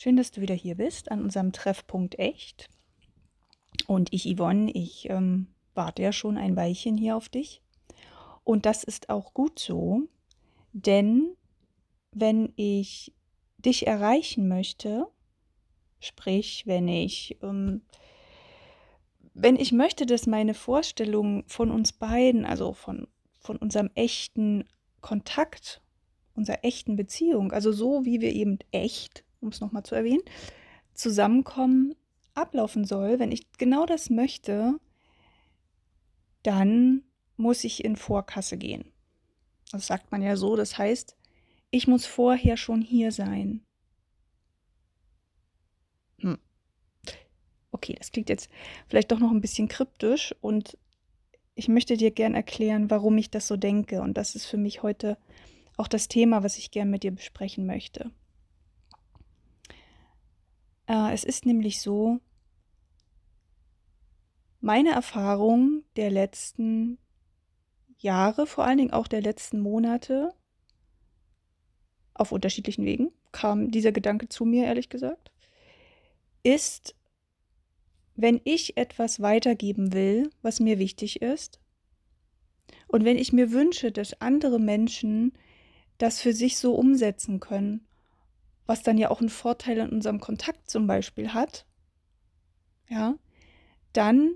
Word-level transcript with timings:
Schön, 0.00 0.14
dass 0.14 0.30
du 0.30 0.40
wieder 0.40 0.54
hier 0.54 0.76
bist 0.76 1.10
an 1.10 1.20
unserem 1.20 1.50
Treffpunkt 1.50 2.20
Echt. 2.20 2.68
Und 3.88 4.12
ich, 4.12 4.32
Yvonne, 4.32 4.70
ich 4.70 5.10
ähm, 5.10 5.48
warte 5.74 6.02
ja 6.02 6.12
schon 6.12 6.38
ein 6.38 6.54
Weilchen 6.54 6.96
hier 6.96 7.16
auf 7.16 7.28
dich. 7.28 7.62
Und 8.44 8.64
das 8.64 8.84
ist 8.84 9.10
auch 9.10 9.34
gut 9.34 9.58
so, 9.58 10.02
denn 10.72 11.34
wenn 12.12 12.52
ich 12.54 13.12
dich 13.58 13.88
erreichen 13.88 14.46
möchte, 14.46 15.08
sprich, 15.98 16.64
wenn 16.64 16.86
ich, 16.86 17.36
ähm, 17.42 17.82
wenn 19.34 19.56
ich 19.56 19.72
möchte, 19.72 20.06
dass 20.06 20.28
meine 20.28 20.54
Vorstellung 20.54 21.42
von 21.48 21.72
uns 21.72 21.92
beiden, 21.92 22.44
also 22.44 22.72
von, 22.72 23.08
von 23.40 23.56
unserem 23.56 23.90
echten 23.96 24.62
Kontakt, 25.00 25.82
unserer 26.36 26.64
echten 26.64 26.94
Beziehung, 26.94 27.50
also 27.50 27.72
so 27.72 28.04
wie 28.04 28.20
wir 28.20 28.32
eben 28.32 28.60
echt, 28.70 29.24
um 29.40 29.48
es 29.48 29.60
nochmal 29.60 29.84
zu 29.84 29.94
erwähnen, 29.94 30.22
zusammenkommen, 30.94 31.94
ablaufen 32.34 32.84
soll, 32.84 33.18
wenn 33.18 33.32
ich 33.32 33.50
genau 33.58 33.86
das 33.86 34.10
möchte, 34.10 34.78
dann 36.42 37.02
muss 37.36 37.64
ich 37.64 37.84
in 37.84 37.96
Vorkasse 37.96 38.56
gehen. 38.56 38.92
Das 39.70 39.86
sagt 39.86 40.10
man 40.10 40.22
ja 40.22 40.36
so, 40.36 40.56
das 40.56 40.78
heißt, 40.78 41.16
ich 41.70 41.86
muss 41.86 42.06
vorher 42.06 42.56
schon 42.56 42.80
hier 42.80 43.12
sein. 43.12 43.64
Hm. 46.20 46.38
Okay, 47.70 47.94
das 47.98 48.10
klingt 48.10 48.28
jetzt 48.28 48.48
vielleicht 48.88 49.12
doch 49.12 49.18
noch 49.18 49.30
ein 49.30 49.40
bisschen 49.40 49.68
kryptisch 49.68 50.34
und 50.40 50.78
ich 51.54 51.68
möchte 51.68 51.96
dir 51.96 52.12
gern 52.12 52.34
erklären, 52.34 52.88
warum 52.90 53.18
ich 53.18 53.30
das 53.30 53.46
so 53.48 53.56
denke. 53.56 54.00
Und 54.00 54.14
das 54.14 54.34
ist 54.34 54.46
für 54.46 54.56
mich 54.56 54.82
heute 54.82 55.18
auch 55.76 55.88
das 55.88 56.08
Thema, 56.08 56.42
was 56.42 56.56
ich 56.56 56.70
gern 56.70 56.88
mit 56.88 57.02
dir 57.02 57.10
besprechen 57.10 57.66
möchte. 57.66 58.10
Äh, 60.88 61.12
es 61.12 61.22
ist 61.22 61.46
nämlich 61.46 61.80
so, 61.80 62.18
meine 64.60 64.90
Erfahrung 64.90 65.84
der 65.96 66.10
letzten 66.10 66.98
Jahre, 67.98 68.46
vor 68.46 68.64
allen 68.64 68.78
Dingen 68.78 68.92
auch 68.92 69.06
der 69.06 69.20
letzten 69.20 69.60
Monate, 69.60 70.34
auf 72.14 72.32
unterschiedlichen 72.32 72.84
Wegen, 72.84 73.12
kam 73.30 73.70
dieser 73.70 73.92
Gedanke 73.92 74.28
zu 74.28 74.44
mir, 74.44 74.64
ehrlich 74.64 74.88
gesagt, 74.88 75.30
ist, 76.42 76.96
wenn 78.16 78.40
ich 78.42 78.76
etwas 78.76 79.20
weitergeben 79.20 79.92
will, 79.92 80.30
was 80.42 80.58
mir 80.58 80.80
wichtig 80.80 81.22
ist, 81.22 81.60
und 82.88 83.04
wenn 83.04 83.18
ich 83.18 83.32
mir 83.32 83.52
wünsche, 83.52 83.92
dass 83.92 84.20
andere 84.20 84.58
Menschen 84.58 85.32
das 85.98 86.20
für 86.20 86.32
sich 86.32 86.56
so 86.56 86.74
umsetzen 86.74 87.38
können, 87.38 87.86
was 88.68 88.82
dann 88.82 88.98
ja 88.98 89.10
auch 89.10 89.20
einen 89.20 89.30
Vorteil 89.30 89.78
in 89.78 89.88
unserem 89.88 90.20
Kontakt 90.20 90.70
zum 90.70 90.86
Beispiel 90.86 91.32
hat, 91.32 91.64
ja, 92.88 93.14
dann 93.94 94.34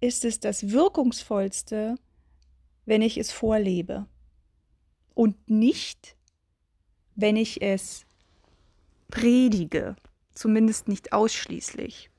ist 0.00 0.24
es 0.24 0.38
das 0.38 0.70
Wirkungsvollste, 0.70 1.96
wenn 2.86 3.02
ich 3.02 3.18
es 3.18 3.32
vorlebe 3.32 4.06
und 5.14 5.50
nicht, 5.50 6.16
wenn 7.16 7.36
ich 7.36 7.60
es 7.62 8.06
predige, 9.08 9.96
zumindest 10.32 10.86
nicht 10.86 11.12
ausschließlich. 11.12 12.10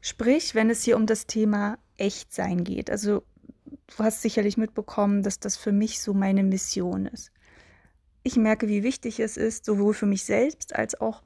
Sprich, 0.00 0.56
wenn 0.56 0.70
es 0.70 0.82
hier 0.82 0.96
um 0.96 1.06
das 1.06 1.28
Thema 1.28 1.78
Echtsein 1.96 2.64
geht. 2.64 2.90
Also 2.90 3.22
du 3.64 3.98
hast 3.98 4.22
sicherlich 4.22 4.56
mitbekommen, 4.56 5.22
dass 5.22 5.38
das 5.38 5.56
für 5.56 5.72
mich 5.72 6.00
so 6.00 6.14
meine 6.14 6.42
Mission 6.42 7.06
ist. 7.06 7.30
Ich 8.24 8.36
merke, 8.36 8.68
wie 8.68 8.82
wichtig 8.82 9.20
es 9.20 9.36
ist, 9.36 9.64
sowohl 9.64 9.94
für 9.94 10.06
mich 10.06 10.24
selbst 10.24 10.74
als 10.74 11.00
auch 11.00 11.22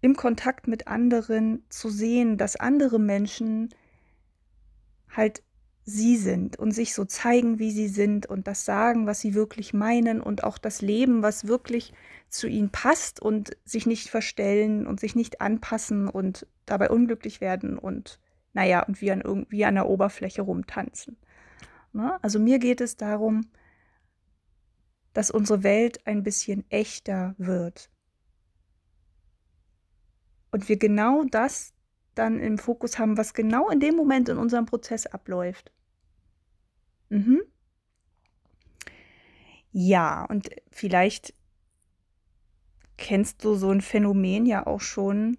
im 0.00 0.16
Kontakt 0.16 0.66
mit 0.66 0.88
anderen 0.88 1.64
zu 1.68 1.88
sehen, 1.90 2.36
dass 2.36 2.56
andere 2.56 2.98
Menschen 2.98 3.68
halt 5.08 5.42
sie 5.84 6.16
sind 6.16 6.58
und 6.58 6.72
sich 6.72 6.94
so 6.94 7.04
zeigen, 7.04 7.58
wie 7.58 7.70
sie 7.70 7.88
sind 7.88 8.26
und 8.26 8.46
das 8.46 8.64
sagen, 8.64 9.06
was 9.06 9.20
sie 9.20 9.34
wirklich 9.34 9.72
meinen 9.72 10.20
und 10.20 10.44
auch 10.44 10.58
das 10.58 10.82
Leben, 10.82 11.22
was 11.22 11.46
wirklich 11.46 11.92
zu 12.28 12.48
ihnen 12.48 12.70
passt 12.70 13.20
und 13.20 13.56
sich 13.64 13.86
nicht 13.86 14.08
verstellen 14.08 14.86
und 14.86 15.00
sich 15.00 15.14
nicht 15.14 15.40
anpassen 15.40 16.08
und 16.08 16.46
dabei 16.66 16.90
unglücklich 16.90 17.40
werden 17.40 17.78
und 17.78 18.18
naja, 18.52 18.82
und 18.82 19.00
wie 19.00 19.12
an, 19.12 19.20
irgendwie 19.20 19.64
an 19.64 19.76
der 19.76 19.88
Oberfläche 19.88 20.42
rumtanzen. 20.42 21.16
Ne? 21.92 22.18
Also 22.22 22.38
mir 22.38 22.58
geht 22.58 22.80
es 22.80 22.96
darum, 22.96 23.42
dass 25.12 25.30
unsere 25.30 25.62
Welt 25.62 26.06
ein 26.06 26.22
bisschen 26.22 26.64
echter 26.70 27.34
wird. 27.38 27.90
Und 30.50 30.68
wir 30.68 30.78
genau 30.78 31.24
das 31.24 31.72
dann 32.14 32.40
im 32.40 32.58
Fokus 32.58 32.98
haben, 32.98 33.16
was 33.16 33.34
genau 33.34 33.70
in 33.70 33.80
dem 33.80 33.96
Moment 33.96 34.28
in 34.28 34.36
unserem 34.36 34.66
Prozess 34.66 35.06
abläuft. 35.06 35.72
Mhm. 37.08 37.42
Ja, 39.72 40.24
und 40.24 40.50
vielleicht 40.70 41.34
kennst 42.96 43.44
du 43.44 43.54
so 43.54 43.70
ein 43.70 43.80
Phänomen 43.80 44.46
ja 44.46 44.66
auch 44.66 44.80
schon. 44.80 45.38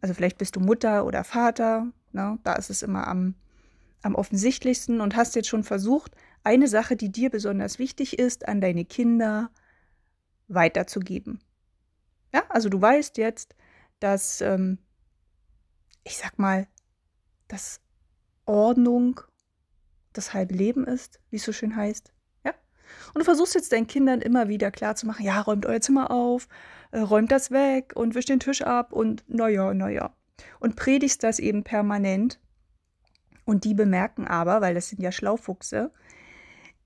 Also 0.00 0.14
vielleicht 0.14 0.38
bist 0.38 0.56
du 0.56 0.60
Mutter 0.60 1.04
oder 1.04 1.24
Vater, 1.24 1.88
ne? 2.12 2.38
da 2.44 2.54
ist 2.54 2.70
es 2.70 2.82
immer 2.82 3.06
am, 3.08 3.34
am 4.02 4.14
offensichtlichsten 4.14 5.00
und 5.00 5.16
hast 5.16 5.34
jetzt 5.34 5.48
schon 5.48 5.64
versucht, 5.64 6.14
eine 6.44 6.68
Sache, 6.68 6.96
die 6.96 7.10
dir 7.10 7.30
besonders 7.30 7.78
wichtig 7.78 8.18
ist, 8.18 8.46
an 8.48 8.60
deine 8.60 8.84
Kinder 8.84 9.50
weiterzugeben. 10.48 11.40
Ja, 12.32 12.44
also 12.48 12.68
du 12.68 12.80
weißt 12.80 13.16
jetzt, 13.18 13.54
dass 13.98 14.40
ähm, 14.40 14.78
ich 16.04 16.18
sag 16.18 16.38
mal, 16.38 16.68
dass 17.48 17.80
Ordnung 18.44 19.20
das 20.12 20.34
halbe 20.34 20.54
Leben 20.54 20.86
ist, 20.86 21.20
wie 21.30 21.36
es 21.36 21.44
so 21.44 21.52
schön 21.52 21.74
heißt. 21.74 22.12
Ja? 22.44 22.54
Und 23.14 23.20
du 23.20 23.24
versuchst 23.24 23.54
jetzt 23.54 23.72
deinen 23.72 23.86
Kindern 23.86 24.20
immer 24.20 24.48
wieder 24.48 24.70
klarzumachen, 24.70 25.24
ja, 25.24 25.40
räumt 25.40 25.66
euer 25.66 25.80
Zimmer 25.80 26.10
auf, 26.10 26.48
äh, 26.92 27.00
räumt 27.00 27.32
das 27.32 27.50
weg 27.50 27.92
und 27.96 28.14
wischt 28.14 28.28
den 28.28 28.40
Tisch 28.40 28.62
ab 28.62 28.92
und 28.92 29.24
naja, 29.26 29.74
naja. 29.74 30.14
Und 30.60 30.76
predigst 30.76 31.22
das 31.22 31.38
eben 31.38 31.64
permanent. 31.64 32.40
Und 33.44 33.64
die 33.64 33.74
bemerken 33.74 34.26
aber, 34.26 34.60
weil 34.60 34.74
das 34.74 34.88
sind 34.88 35.02
ja 35.02 35.12
Schlaufuchse, 35.12 35.92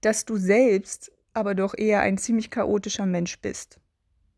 dass 0.00 0.24
du 0.24 0.36
selbst 0.36 1.12
aber 1.32 1.54
doch 1.54 1.74
eher 1.76 2.00
ein 2.00 2.18
ziemlich 2.18 2.50
chaotischer 2.50 3.06
Mensch 3.06 3.40
bist. 3.40 3.80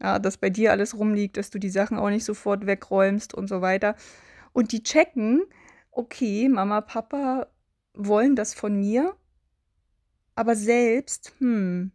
Ja, 0.02 0.18
dass 0.18 0.38
bei 0.38 0.50
dir 0.50 0.70
alles 0.70 0.96
rumliegt, 0.96 1.36
dass 1.36 1.50
du 1.50 1.58
die 1.58 1.70
Sachen 1.70 1.98
auch 1.98 2.10
nicht 2.10 2.24
sofort 2.24 2.66
wegräumst 2.66 3.34
und 3.34 3.48
so 3.48 3.60
weiter. 3.60 3.96
Und 4.52 4.72
die 4.72 4.82
checken, 4.82 5.42
okay, 5.90 6.48
Mama, 6.48 6.80
Papa 6.80 7.46
wollen 7.94 8.36
das 8.36 8.54
von 8.54 8.78
mir, 8.78 9.14
aber 10.34 10.56
selbst, 10.56 11.34
hm, 11.38 11.92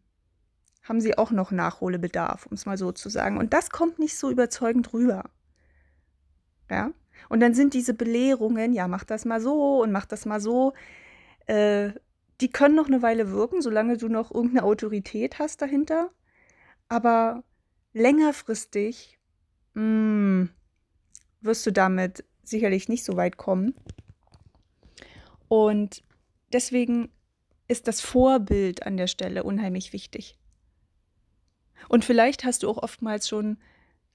haben 0.84 1.02
sie 1.02 1.18
auch 1.18 1.32
noch 1.32 1.52
Nachholbedarf, 1.52 2.46
um 2.46 2.54
es 2.54 2.66
mal 2.68 2.78
so 2.78 2.92
zu 2.92 3.10
sagen. 3.10 3.38
Und 3.38 3.54
das 3.54 3.72
kommt 3.72 3.98
nicht 3.98 4.16
so 4.18 4.30
überzeugend 4.30 4.94
rüber. 4.94 5.24
Ja? 6.70 6.92
Und 7.28 7.40
dann 7.40 7.56
sind 7.56 7.74
diese 7.74 7.96
Belehrungen, 7.96 8.74
ja, 8.74 8.88
mach 8.88 9.04
das 9.04 9.26
mal 9.26 9.42
so 9.42 9.82
und 9.82 9.92
mach 9.92 10.06
das 10.06 10.26
mal 10.26 10.40
so, 10.40 10.74
äh, 11.48 11.90
die 12.42 12.50
können 12.50 12.76
noch 12.76 12.88
eine 12.88 13.02
Weile 13.02 13.32
wirken, 13.32 13.62
solange 13.62 13.98
du 13.98 14.08
noch 14.08 14.34
irgendeine 14.34 14.64
Autorität 14.64 15.40
hast 15.40 15.62
dahinter. 15.62 16.12
Aber 16.90 17.44
längerfristig 17.94 19.18
mh, 19.74 19.82
hm, 19.82 20.50
wirst 21.42 21.66
du 21.66 21.72
damit 21.72 22.26
sicherlich 22.44 22.90
nicht 22.90 23.04
so 23.04 23.16
weit 23.16 23.38
kommen. 23.38 23.74
Und 25.48 26.04
deswegen 26.52 27.10
ist 27.68 27.88
das 27.88 28.02
Vorbild 28.02 28.86
an 28.86 28.98
der 28.98 29.08
Stelle 29.08 29.44
unheimlich 29.44 29.94
wichtig. 29.94 30.38
Und 31.88 32.06
vielleicht 32.06 32.44
hast 32.44 32.64
du 32.64 32.70
auch 32.70 32.78
oftmals 32.78 33.28
schon 33.28 33.58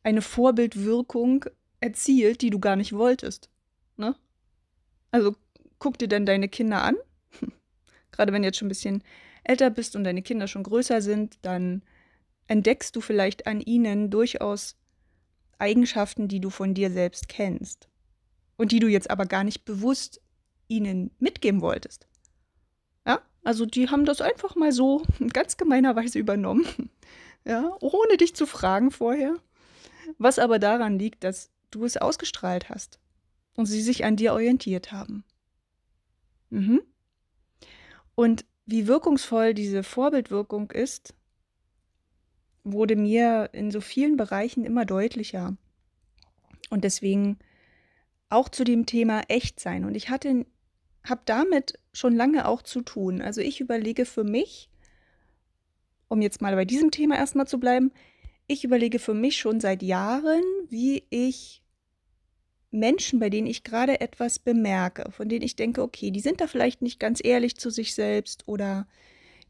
eine 0.02 0.22
Vorbildwirkung 0.22 1.46
erzielt, 1.80 2.42
die 2.42 2.50
du 2.50 2.58
gar 2.58 2.76
nicht 2.76 2.92
wolltest. 2.92 3.50
Ne? 3.96 4.16
Also 5.10 5.34
guck 5.78 5.98
dir 5.98 6.08
dann 6.08 6.26
deine 6.26 6.48
Kinder 6.48 6.82
an. 6.82 6.96
Gerade 8.20 8.34
wenn 8.34 8.42
du 8.42 8.48
jetzt 8.48 8.58
schon 8.58 8.66
ein 8.66 8.68
bisschen 8.68 9.02
älter 9.44 9.70
bist 9.70 9.96
und 9.96 10.04
deine 10.04 10.20
Kinder 10.20 10.46
schon 10.46 10.62
größer 10.62 11.00
sind, 11.00 11.38
dann 11.40 11.80
entdeckst 12.48 12.94
du 12.94 13.00
vielleicht 13.00 13.46
an 13.46 13.62
ihnen 13.62 14.10
durchaus 14.10 14.76
Eigenschaften, 15.58 16.28
die 16.28 16.38
du 16.38 16.50
von 16.50 16.74
dir 16.74 16.90
selbst 16.90 17.30
kennst 17.30 17.88
und 18.58 18.72
die 18.72 18.78
du 18.78 18.88
jetzt 18.88 19.10
aber 19.10 19.24
gar 19.24 19.42
nicht 19.42 19.64
bewusst 19.64 20.20
ihnen 20.68 21.12
mitgeben 21.18 21.62
wolltest. 21.62 22.08
Ja, 23.06 23.22
also 23.42 23.64
die 23.64 23.88
haben 23.88 24.04
das 24.04 24.20
einfach 24.20 24.54
mal 24.54 24.72
so 24.72 25.02
ganz 25.32 25.56
gemeinerweise 25.56 26.18
übernommen. 26.18 26.66
Ja, 27.46 27.74
ohne 27.80 28.18
dich 28.18 28.34
zu 28.36 28.44
fragen 28.44 28.90
vorher. 28.90 29.34
Was 30.18 30.38
aber 30.38 30.58
daran 30.58 30.98
liegt, 30.98 31.24
dass 31.24 31.50
du 31.70 31.86
es 31.86 31.96
ausgestrahlt 31.96 32.68
hast 32.68 32.98
und 33.56 33.64
sie 33.64 33.80
sich 33.80 34.04
an 34.04 34.16
dir 34.16 34.34
orientiert 34.34 34.92
haben. 34.92 35.24
Mhm. 36.50 36.82
Und 38.20 38.44
wie 38.66 38.86
wirkungsvoll 38.86 39.54
diese 39.54 39.82
Vorbildwirkung 39.82 40.72
ist, 40.72 41.14
wurde 42.64 42.94
mir 42.94 43.48
in 43.54 43.70
so 43.70 43.80
vielen 43.80 44.18
Bereichen 44.18 44.66
immer 44.66 44.84
deutlicher. 44.84 45.56
Und 46.68 46.84
deswegen 46.84 47.38
auch 48.28 48.50
zu 48.50 48.62
dem 48.64 48.84
Thema 48.84 49.22
Echtsein. 49.28 49.86
Und 49.86 49.94
ich 49.94 50.10
hatte, 50.10 50.44
habe 51.02 51.22
damit 51.24 51.78
schon 51.94 52.14
lange 52.14 52.46
auch 52.46 52.60
zu 52.60 52.82
tun. 52.82 53.22
Also 53.22 53.40
ich 53.40 53.58
überlege 53.58 54.04
für 54.04 54.22
mich, 54.22 54.68
um 56.08 56.20
jetzt 56.20 56.42
mal 56.42 56.54
bei 56.54 56.66
diesem 56.66 56.90
Thema 56.90 57.16
erstmal 57.16 57.48
zu 57.48 57.58
bleiben, 57.58 57.90
ich 58.46 58.64
überlege 58.64 58.98
für 58.98 59.14
mich 59.14 59.38
schon 59.38 59.60
seit 59.60 59.82
Jahren, 59.82 60.42
wie 60.68 61.04
ich 61.08 61.62
Menschen, 62.70 63.18
bei 63.18 63.30
denen 63.30 63.46
ich 63.46 63.64
gerade 63.64 64.00
etwas 64.00 64.38
bemerke, 64.38 65.10
von 65.10 65.28
denen 65.28 65.44
ich 65.44 65.56
denke, 65.56 65.82
okay, 65.82 66.10
die 66.10 66.20
sind 66.20 66.40
da 66.40 66.46
vielleicht 66.46 66.82
nicht 66.82 67.00
ganz 67.00 67.20
ehrlich 67.22 67.56
zu 67.56 67.70
sich 67.70 67.94
selbst 67.94 68.46
oder 68.46 68.86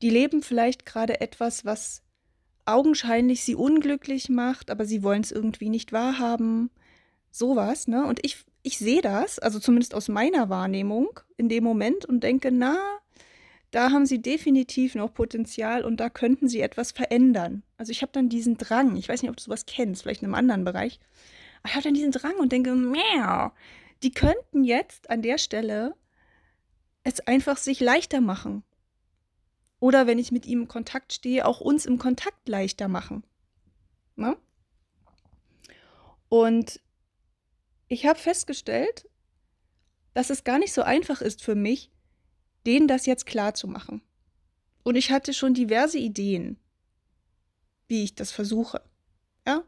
die 0.02 0.10
leben 0.10 0.42
vielleicht 0.42 0.86
gerade 0.86 1.20
etwas, 1.20 1.64
was 1.64 2.02
augenscheinlich 2.64 3.42
sie 3.42 3.54
unglücklich 3.54 4.28
macht, 4.28 4.70
aber 4.70 4.84
sie 4.84 5.02
wollen 5.02 5.22
es 5.22 5.32
irgendwie 5.32 5.68
nicht 5.68 5.92
wahrhaben. 5.92 6.70
Sowas, 7.30 7.86
ne? 7.86 8.06
Und 8.06 8.20
ich, 8.24 8.44
ich 8.62 8.78
sehe 8.78 9.02
das, 9.02 9.38
also 9.38 9.58
zumindest 9.58 9.94
aus 9.94 10.08
meiner 10.08 10.48
Wahrnehmung 10.48 11.20
in 11.36 11.48
dem 11.48 11.64
Moment 11.64 12.04
und 12.04 12.24
denke, 12.24 12.50
na, 12.50 12.76
da 13.70 13.90
haben 13.90 14.06
sie 14.06 14.20
definitiv 14.20 14.94
noch 14.94 15.14
Potenzial 15.14 15.84
und 15.84 15.98
da 16.00 16.10
könnten 16.10 16.48
sie 16.48 16.60
etwas 16.60 16.90
verändern. 16.90 17.62
Also 17.76 17.92
ich 17.92 18.02
habe 18.02 18.12
dann 18.12 18.28
diesen 18.28 18.56
Drang, 18.56 18.96
ich 18.96 19.08
weiß 19.08 19.22
nicht, 19.22 19.30
ob 19.30 19.36
du 19.36 19.42
sowas 19.44 19.66
kennst, 19.66 20.02
vielleicht 20.02 20.22
in 20.22 20.26
einem 20.26 20.34
anderen 20.34 20.64
Bereich, 20.64 20.98
ich 21.64 21.72
habe 21.72 21.82
dann 21.82 21.94
diesen 21.94 22.12
Drang 22.12 22.36
und 22.36 22.52
denke, 22.52 22.74
Mäh, 22.74 23.50
die 24.02 24.12
könnten 24.12 24.64
jetzt 24.64 25.10
an 25.10 25.22
der 25.22 25.38
Stelle 25.38 25.94
es 27.02 27.20
einfach 27.20 27.56
sich 27.56 27.80
leichter 27.80 28.20
machen. 28.20 28.62
Oder 29.78 30.06
wenn 30.06 30.18
ich 30.18 30.32
mit 30.32 30.46
ihm 30.46 30.62
im 30.62 30.68
Kontakt 30.68 31.12
stehe, 31.12 31.46
auch 31.46 31.60
uns 31.60 31.86
im 31.86 31.98
Kontakt 31.98 32.48
leichter 32.48 32.88
machen. 32.88 33.24
Ne? 34.16 34.36
Und 36.28 36.80
ich 37.88 38.06
habe 38.06 38.18
festgestellt, 38.18 39.08
dass 40.14 40.30
es 40.30 40.44
gar 40.44 40.58
nicht 40.58 40.72
so 40.72 40.82
einfach 40.82 41.22
ist 41.22 41.42
für 41.42 41.54
mich, 41.54 41.90
denen 42.66 42.88
das 42.88 43.06
jetzt 43.06 43.26
klar 43.26 43.54
zu 43.54 43.66
machen. 43.66 44.02
Und 44.82 44.96
ich 44.96 45.10
hatte 45.10 45.32
schon 45.32 45.54
diverse 45.54 45.98
Ideen, 45.98 46.58
wie 47.88 48.04
ich 48.04 48.14
das 48.14 48.30
versuche. 48.30 48.82
Ja? 49.46 49.64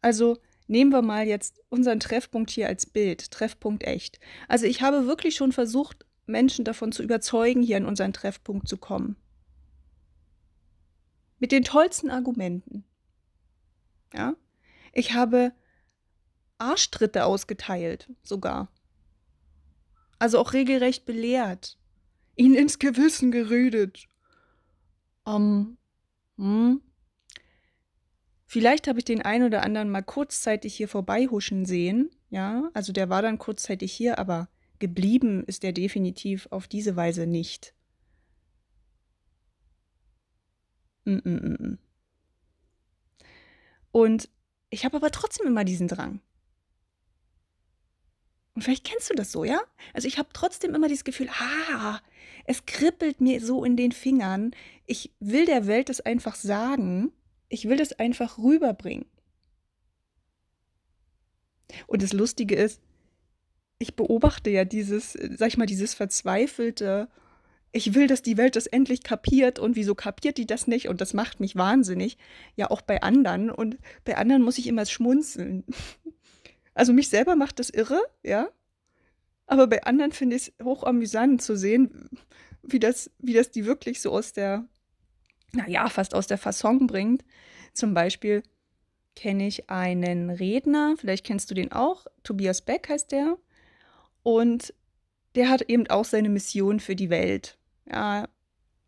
Also 0.00 0.38
Nehmen 0.68 0.92
wir 0.92 1.02
mal 1.02 1.26
jetzt 1.26 1.60
unseren 1.70 1.98
Treffpunkt 1.98 2.50
hier 2.50 2.68
als 2.68 2.86
Bild, 2.86 3.30
Treffpunkt 3.30 3.82
echt. 3.84 4.20
Also 4.46 4.66
ich 4.66 4.82
habe 4.82 5.06
wirklich 5.06 5.34
schon 5.34 5.50
versucht, 5.50 6.04
Menschen 6.26 6.64
davon 6.64 6.92
zu 6.92 7.02
überzeugen, 7.02 7.62
hier 7.62 7.78
an 7.78 7.86
unseren 7.86 8.12
Treffpunkt 8.12 8.68
zu 8.68 8.76
kommen. 8.76 9.16
Mit 11.38 11.52
den 11.52 11.64
tollsten 11.64 12.10
Argumenten. 12.10 12.84
Ja? 14.12 14.34
Ich 14.92 15.14
habe 15.14 15.52
Arschtritte 16.58 17.24
ausgeteilt, 17.24 18.12
sogar. 18.22 18.70
Also 20.18 20.38
auch 20.38 20.52
regelrecht 20.52 21.06
belehrt. 21.06 21.78
Ihnen 22.36 22.54
ins 22.56 22.78
Gewissen 22.78 23.30
geredet. 23.30 24.06
Ähm, 25.26 25.78
hm, 26.36 26.82
Vielleicht 28.50 28.88
habe 28.88 28.98
ich 28.98 29.04
den 29.04 29.20
einen 29.20 29.44
oder 29.44 29.62
anderen 29.62 29.90
mal 29.90 30.02
kurzzeitig 30.02 30.74
hier 30.74 30.88
vorbeihuschen 30.88 31.66
sehen. 31.66 32.10
Ja, 32.30 32.70
also 32.72 32.94
der 32.94 33.10
war 33.10 33.20
dann 33.20 33.36
kurzzeitig 33.36 33.92
hier, 33.92 34.18
aber 34.18 34.48
geblieben 34.78 35.44
ist 35.44 35.64
er 35.64 35.72
definitiv 35.72 36.48
auf 36.50 36.66
diese 36.66 36.96
Weise 36.96 37.26
nicht. 37.26 37.74
Mm 41.04 41.16
-mm 41.16 41.40
-mm. 41.40 41.78
Und 43.92 44.30
ich 44.70 44.86
habe 44.86 44.96
aber 44.96 45.10
trotzdem 45.10 45.46
immer 45.46 45.64
diesen 45.64 45.88
Drang. 45.88 46.22
Und 48.54 48.62
vielleicht 48.62 48.84
kennst 48.84 49.10
du 49.10 49.14
das 49.14 49.30
so, 49.30 49.44
ja? 49.44 49.60
Also 49.92 50.08
ich 50.08 50.16
habe 50.18 50.30
trotzdem 50.32 50.74
immer 50.74 50.88
dieses 50.88 51.04
Gefühl, 51.04 51.28
ah, 51.28 52.00
es 52.46 52.64
kribbelt 52.64 53.20
mir 53.20 53.44
so 53.44 53.62
in 53.62 53.76
den 53.76 53.92
Fingern. 53.92 54.52
Ich 54.86 55.12
will 55.20 55.44
der 55.44 55.66
Welt 55.66 55.90
es 55.90 56.00
einfach 56.00 56.34
sagen 56.34 57.12
ich 57.48 57.68
will 57.68 57.76
das 57.76 57.92
einfach 57.92 58.38
rüberbringen. 58.38 59.06
Und 61.86 62.02
das 62.02 62.12
Lustige 62.12 62.54
ist, 62.54 62.80
ich 63.78 63.94
beobachte 63.94 64.50
ja 64.50 64.64
dieses, 64.64 65.12
sag 65.12 65.48
ich 65.48 65.58
mal, 65.58 65.66
dieses 65.66 65.94
verzweifelte, 65.94 67.08
ich 67.72 67.94
will, 67.94 68.06
dass 68.06 68.22
die 68.22 68.36
Welt 68.36 68.56
das 68.56 68.66
endlich 68.66 69.02
kapiert 69.02 69.58
und 69.58 69.76
wieso 69.76 69.94
kapiert 69.94 70.38
die 70.38 70.46
das 70.46 70.66
nicht 70.66 70.88
und 70.88 71.00
das 71.00 71.12
macht 71.14 71.38
mich 71.40 71.54
wahnsinnig. 71.54 72.16
Ja, 72.56 72.70
auch 72.70 72.80
bei 72.80 73.02
anderen 73.02 73.50
und 73.50 73.78
bei 74.04 74.16
anderen 74.16 74.42
muss 74.42 74.58
ich 74.58 74.66
immer 74.66 74.86
schmunzeln. 74.86 75.64
Also 76.74 76.92
mich 76.92 77.08
selber 77.08 77.34
macht 77.34 77.58
das 77.58 77.70
irre, 77.70 78.00
ja. 78.22 78.50
Aber 79.46 79.66
bei 79.66 79.82
anderen 79.82 80.12
finde 80.12 80.36
ich 80.36 80.52
es 80.56 80.64
hochamüsant 80.64 81.42
zu 81.42 81.56
sehen, 81.56 82.08
wie 82.62 82.78
das, 82.78 83.10
wie 83.18 83.32
das 83.32 83.50
die 83.50 83.66
wirklich 83.66 84.00
so 84.00 84.12
aus 84.12 84.32
der, 84.32 84.64
naja, 85.52 85.88
fast 85.88 86.14
aus 86.14 86.26
der 86.26 86.38
Fasson 86.38 86.86
bringt. 86.86 87.24
Zum 87.72 87.94
Beispiel 87.94 88.42
kenne 89.16 89.46
ich 89.46 89.68
einen 89.68 90.30
Redner, 90.30 90.94
vielleicht 90.98 91.26
kennst 91.26 91.50
du 91.50 91.54
den 91.54 91.72
auch, 91.72 92.06
Tobias 92.22 92.62
Beck 92.62 92.88
heißt 92.88 93.12
der. 93.12 93.36
Und 94.22 94.74
der 95.34 95.48
hat 95.48 95.62
eben 95.62 95.86
auch 95.88 96.04
seine 96.04 96.28
Mission 96.28 96.80
für 96.80 96.96
die 96.96 97.10
Welt. 97.10 97.58
Ja, 97.90 98.28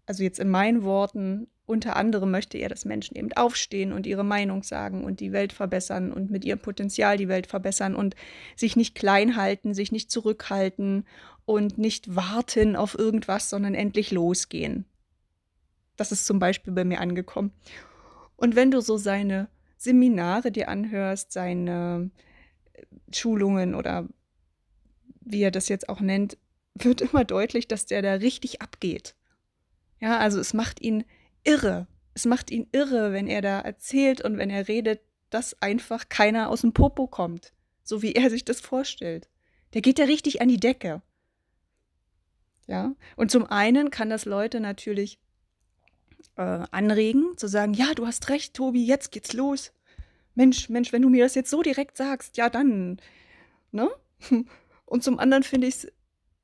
also 0.07 0.23
jetzt 0.23 0.39
in 0.39 0.49
meinen 0.49 0.85
Worten, 0.85 1.49
unter 1.67 1.97
anderem 1.97 2.33
möchte 2.33 2.59
er, 2.59 2.69
dass 2.69 2.85
Menschen 2.85 3.17
eben 3.17 3.33
aufstehen 3.33 3.93
und 3.93 4.07
ihre 4.07 4.25
Meinung 4.25 4.65
sagen 4.65 5.05
und 5.05 5.21
die 5.21 5.33
Welt 5.33 5.53
verbessern 5.53 6.13
und 6.13 6.31
mit 6.31 6.45
ihrem 6.45 6.59
Potenzial 6.59 7.17
die 7.17 7.29
Welt 7.29 7.47
verbessern 7.47 7.95
und 7.95 8.17
sich 8.57 8.75
nicht 8.75 8.97
klein 8.97 9.37
halten, 9.37 9.73
sich 9.73 9.93
nicht 9.93 10.11
zurückhalten 10.11 11.07
und 11.45 11.79
nicht 11.79 12.15
warten 12.17 12.75
auf 12.75 12.99
irgendwas, 12.99 13.51
sondern 13.51 13.75
endlich 13.75 14.11
losgehen. 14.11 14.85
Das 16.01 16.13
ist 16.13 16.25
zum 16.25 16.39
Beispiel 16.39 16.73
bei 16.73 16.83
mir 16.83 16.99
angekommen. 16.99 17.53
Und 18.37 18.57
wenn 18.57 18.71
du 18.71 18.81
so 18.81 18.97
seine 18.97 19.51
Seminare 19.77 20.51
dir 20.51 20.71
anhörst, 20.71 21.31
seine 21.31 22.11
äh, 22.73 22.87
Schulungen 23.15 23.75
oder 23.75 24.09
wie 25.21 25.43
er 25.43 25.51
das 25.51 25.69
jetzt 25.69 25.91
auch 25.91 26.01
nennt, 26.01 26.39
wird 26.73 27.01
immer 27.13 27.27
deutlich, 27.27 27.69
dass 27.69 27.85
der 27.85 28.01
da 28.01 28.15
richtig 28.15 28.63
abgeht. 28.63 29.15
Ja, 30.01 30.17
also 30.17 30.41
es 30.41 30.55
macht 30.55 30.81
ihn 30.81 31.05
irre. 31.45 31.87
Es 32.15 32.25
macht 32.25 32.51
ihn 32.51 32.67
irre, 32.73 33.13
wenn 33.13 33.27
er 33.27 33.43
da 33.43 33.61
erzählt 33.61 34.23
und 34.23 34.39
wenn 34.39 34.49
er 34.49 34.69
redet, 34.69 35.03
dass 35.29 35.61
einfach 35.61 36.09
keiner 36.09 36.49
aus 36.49 36.63
dem 36.63 36.73
Popo 36.73 37.09
kommt, 37.09 37.53
so 37.83 38.01
wie 38.01 38.15
er 38.15 38.31
sich 38.31 38.47
das 38.47 38.63
vorstellt. 38.63 39.29
Der 39.75 39.83
geht 39.83 39.99
ja 39.99 40.07
richtig 40.07 40.41
an 40.41 40.49
die 40.49 40.61
Decke. 40.61 41.03
Ja, 42.67 42.95
und 43.17 43.31
zum 43.31 43.45
einen 43.45 43.91
kann 43.91 44.09
das 44.09 44.25
Leute 44.25 44.61
natürlich 44.61 45.21
äh, 46.37 46.65
anregen, 46.71 47.37
zu 47.37 47.49
sagen, 47.49 47.75
ja, 47.75 47.95
du 47.95 48.07
hast 48.07 48.29
recht, 48.29 48.55
Tobi, 48.55 48.85
jetzt 48.85 49.13
geht's 49.13 49.33
los. 49.33 49.73
Mensch, 50.35 50.69
Mensch, 50.69 50.93
wenn 50.93 51.03
du 51.03 51.09
mir 51.09 51.25
das 51.25 51.35
jetzt 51.35 51.51
so 51.51 51.63
direkt 51.63 51.97
sagst, 51.97 52.37
ja, 52.37 52.49
dann, 52.49 53.01
ne? 53.73 53.89
Und 54.87 55.05
zum 55.05 55.19
anderen 55.19 55.43
finde 55.43 55.67
ich 55.67 55.77
es, 55.77 55.93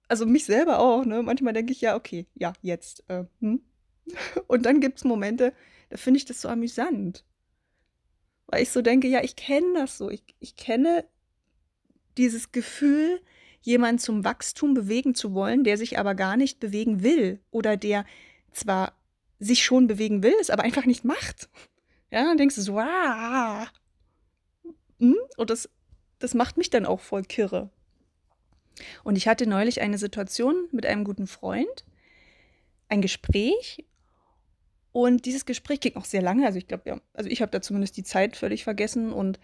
also 0.09 0.27
mich 0.27 0.45
selber 0.45 0.79
auch, 0.79 1.05
ne? 1.05 1.23
Manchmal 1.23 1.53
denke 1.53 1.73
ich, 1.73 1.81
ja, 1.81 1.97
okay, 1.97 2.27
ja, 2.35 2.53
jetzt. 2.63 3.05
Äh, 3.09 3.25
hm? 3.41 3.63
Und 4.47 4.67
dann 4.67 4.81
gibt 4.81 4.99
es 4.99 5.05
Momente, 5.05 5.53
da 5.91 5.97
finde 5.97 6.19
ich 6.19 6.25
das 6.25 6.43
so 6.43 6.49
amüsant. 6.49 7.25
Weil 8.47 8.63
ich 8.63 8.71
so 8.71 8.83
denke, 8.83 9.09
ja, 9.09 9.23
ich 9.23 9.37
kenne 9.37 9.75
das 9.75 9.99
so. 9.99 10.11
Ich, 10.11 10.23
ich 10.39 10.57
kenne 10.57 11.05
dieses 12.17 12.53
Gefühl, 12.53 13.21
jemanden 13.61 13.99
zum 13.99 14.25
Wachstum 14.25 14.75
bewegen 14.75 15.15
zu 15.15 15.35
wollen, 15.35 15.65
der 15.65 15.77
sich 15.77 15.99
aber 15.99 16.15
gar 16.15 16.37
nicht 16.37 16.61
bewegen 16.61 17.03
will 17.03 17.41
oder 17.51 17.77
der 17.77 18.05
zwar 18.53 18.97
sich 19.39 19.65
schon 19.65 19.87
bewegen 19.87 20.23
will, 20.23 20.35
es 20.41 20.51
aber 20.51 20.63
einfach 20.63 20.87
nicht 20.87 21.05
macht. 21.05 21.49
Ja, 22.11 22.25
dann 22.25 22.39
denkst 22.39 22.55
du 22.55 22.63
so, 22.63 22.79
ah. 22.79 23.69
Und 24.99 25.51
das, 25.51 25.69
das 26.19 26.35
macht 26.35 26.57
mich 26.57 26.71
dann 26.71 26.87
auch 26.87 27.01
voll 27.01 27.23
kirre. 27.23 27.71
Und 29.05 29.17
ich 29.17 29.29
hatte 29.29 29.47
neulich 29.47 29.81
eine 29.81 29.99
Situation 29.99 30.69
mit 30.73 30.87
einem 30.87 31.05
guten 31.05 31.27
Freund, 31.27 31.85
ein 32.89 33.03
Gespräch. 33.03 33.85
Und 34.93 35.27
dieses 35.27 35.45
Gespräch 35.45 35.81
ging 35.81 35.97
auch 35.97 36.05
sehr 36.05 36.23
lange. 36.23 36.47
Also 36.47 36.59
ich 36.59 36.69
glaube, 36.69 36.89
ja, 36.89 37.01
also 37.13 37.29
ich 37.29 37.43
habe 37.43 37.51
da 37.51 37.61
zumindest 37.61 37.97
die 37.97 38.05
Zeit 38.05 38.37
völlig 38.37 38.65
vergessen. 38.65 39.13
Und 39.13 39.39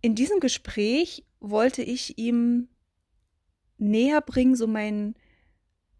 in 0.00 0.14
diesem 0.14 0.40
Gespräch 0.40 1.24
wollte 1.40 1.82
ich 1.82 2.18
ihm 2.18 2.68
näher 3.78 4.20
bringen, 4.20 4.56
so 4.56 4.66
mein, 4.66 5.14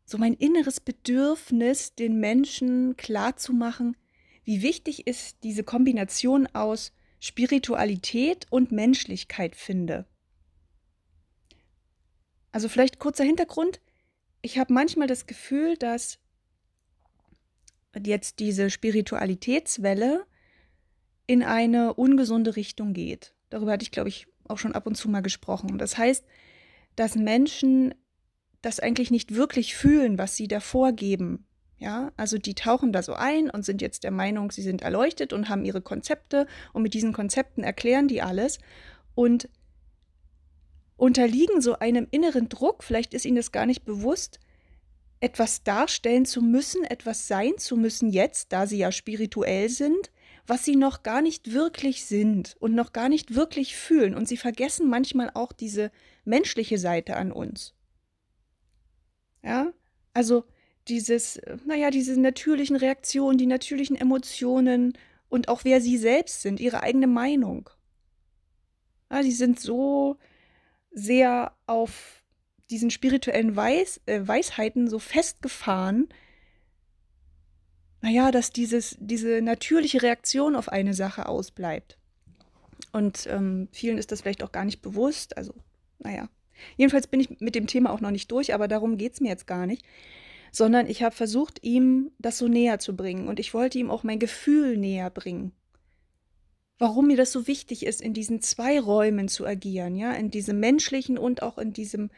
so 0.09 0.17
mein 0.17 0.33
inneres 0.33 0.81
Bedürfnis, 0.81 1.95
den 1.95 2.19
Menschen 2.19 2.97
klarzumachen, 2.97 3.95
wie 4.43 4.63
wichtig 4.63 5.07
ist 5.07 5.37
diese 5.43 5.65
Kombination 5.65 6.47
aus 6.55 6.93
Spiritualität 7.21 8.47
und 8.49 8.73
Menschlichkeit 8.73 9.55
finde. 9.55 10.07
Also 12.53 12.71
vielleicht 12.71 12.99
kurzer 12.99 13.25
Hintergrund. 13.25 13.83
Ich 14.41 14.59
habe 14.59 14.73
manchmal 14.73 15.09
das 15.09 15.27
Gefühl, 15.27 15.77
dass 15.77 16.19
jetzt 18.03 18.39
diese 18.39 18.71
Spiritualitätswelle 18.71 20.27
in 21.27 21.43
eine 21.43 21.93
ungesunde 21.93 22.57
Richtung 22.57 22.95
geht. 22.95 23.35
Darüber 23.51 23.73
hatte 23.73 23.83
ich, 23.83 23.91
glaube 23.91 24.09
ich, 24.09 24.27
auch 24.45 24.57
schon 24.57 24.73
ab 24.73 24.87
und 24.87 24.95
zu 24.95 25.11
mal 25.11 25.21
gesprochen. 25.21 25.77
Das 25.77 25.99
heißt, 25.99 26.25
dass 26.97 27.15
Menschen 27.15 27.95
das 28.63 28.81
eigentlich 28.81 29.11
nicht 29.11 29.35
wirklich 29.35 29.75
fühlen, 29.75 30.19
was 30.19 30.37
sie 30.37 30.49
da 30.49 30.61
vorgeben. 30.61 31.47
Ja, 31.79 32.11
also 32.17 32.39
die 32.39 32.55
tauchen 32.55 32.93
da 32.93 33.03
so 33.03 33.15
ein 33.15 33.51
und 33.51 33.65
sind 33.65 33.81
jetzt 33.81 34.03
der 34.03 34.11
Meinung, 34.11 34.51
sie 34.51 34.63
sind 34.63 34.83
erleuchtet 34.83 35.33
und 35.33 35.49
haben 35.49 35.65
ihre 35.65 35.81
Konzepte 35.81 36.49
und 36.73 36.83
mit 36.83 36.93
diesen 36.93 37.13
Konzepten 37.13 37.63
erklären 37.63 38.09
die 38.09 38.21
alles 38.21 38.59
und 39.15 39.49
unterliegen 40.97 41.61
so 41.61 41.79
einem 41.79 42.09
inneren 42.11 42.49
Druck, 42.49 42.83
vielleicht 42.83 43.15
ist 43.15 43.25
ihnen 43.25 43.37
das 43.37 43.53
gar 43.53 43.65
nicht 43.65 43.85
bewusst, 43.85 44.41
etwas 45.21 45.63
darstellen 45.63 46.27
zu 46.27 46.43
müssen, 46.43 46.85
etwas 46.85 47.29
sein 47.29 47.59
zu 47.59 47.77
müssen 47.77 48.11
jetzt, 48.11 48.53
da 48.53 48.67
sie 48.67 48.79
ja 48.79 48.93
spirituell 48.93 49.69
sind, 49.69 50.11
was 50.47 50.65
sie 50.65 50.77
noch 50.77 51.03
gar 51.03 51.23
nicht 51.23 51.53
wirklich 51.53 52.05
sind 52.05 52.57
und 52.59 52.75
noch 52.75 52.93
gar 52.93 53.09
nicht 53.09 53.35
wirklich 53.35 53.77
fühlen. 53.77 54.15
Und 54.15 54.29
sie 54.29 54.37
vergessen 54.37 54.89
manchmal 54.89 55.31
auch 55.35 55.53
diese 55.53 55.91
menschliche 56.25 56.79
Seite 56.79 57.17
an 57.17 57.33
uns. 57.33 57.75
Ja, 59.43 59.73
also 60.15 60.45
dieses, 60.89 61.41
naja, 61.65 61.91
diese 61.91 62.19
natürlichen 62.21 62.77
Reaktionen, 62.77 63.39
die 63.39 63.47
natürlichen 63.47 63.97
Emotionen 63.97 64.97
und 65.29 65.49
auch 65.49 65.65
wer 65.65 65.81
sie 65.81 65.99
selbst 65.99 66.43
sind, 66.43 66.61
ihre 66.61 66.83
eigene 66.83 67.07
Meinung. 67.07 67.71
Ja, 69.11 69.23
die 69.23 69.33
sind 69.33 69.61
so 69.61 70.17
sehr 70.91 71.53
auf 71.67 72.23
diesen 72.71 72.91
spirituellen 72.91 73.57
Weis, 73.57 74.01
äh, 74.07 74.21
Weisheiten 74.27 74.89
so 74.89 74.99
festgefahren, 74.99 76.09
naja, 78.01 78.31
dass 78.31 78.53
dieses, 78.53 78.97
diese 79.01 79.43
natürliche 79.43 80.03
Reaktion 80.03 80.55
auf 80.55 80.69
eine 80.69 80.95
Sache 80.95 81.27
ausbleibt. 81.27 81.99
Und 82.93 83.27
ähm, 83.27 83.69
vielen 83.73 83.99
ist 83.99 84.13
das 84.13 84.21
vielleicht 84.21 84.43
auch 84.43 84.53
gar 84.53 84.65
nicht 84.65 84.83
bewusst. 84.83 85.37
Also, 85.37 85.55
naja. 85.99 86.29
Jedenfalls 86.77 87.07
bin 87.07 87.21
ich 87.21 87.41
mit 87.41 87.55
dem 87.55 87.67
Thema 87.67 87.91
auch 87.91 88.01
noch 88.01 88.11
nicht 88.11 88.31
durch, 88.31 88.55
aber 88.55 88.69
darum 88.69 88.97
geht 88.97 89.15
es 89.15 89.21
mir 89.21 89.29
jetzt 89.29 89.47
gar 89.47 89.67
nicht. 89.67 89.85
Sondern 90.51 90.87
ich 90.87 91.03
habe 91.03 91.15
versucht, 91.15 91.63
ihm 91.63 92.11
das 92.19 92.39
so 92.39 92.49
näher 92.49 92.79
zu 92.79 92.97
bringen. 92.97 93.29
Und 93.29 93.39
ich 93.39 93.55
wollte 93.55 93.79
ihm 93.79 93.91
auch 93.91 94.03
mein 94.03 94.19
Gefühl 94.19 94.77
näher 94.77 95.11
bringen. 95.11 95.53
Warum 96.79 97.09
mir 97.09 97.17
das 97.17 97.33
so 97.33 97.47
wichtig 97.47 97.85
ist, 97.85 98.01
in 98.01 98.15
diesen 98.15 98.41
zwei 98.41 98.79
Räumen 98.81 99.29
zu 99.29 99.47
agieren, 99.47 99.97
ja, 99.97 100.13
in 100.13 100.31
diesem 100.31 100.61
menschlichen 100.61 101.19
und 101.19 101.43
auch 101.43 101.59
in 101.59 101.73
diesem 101.73 102.11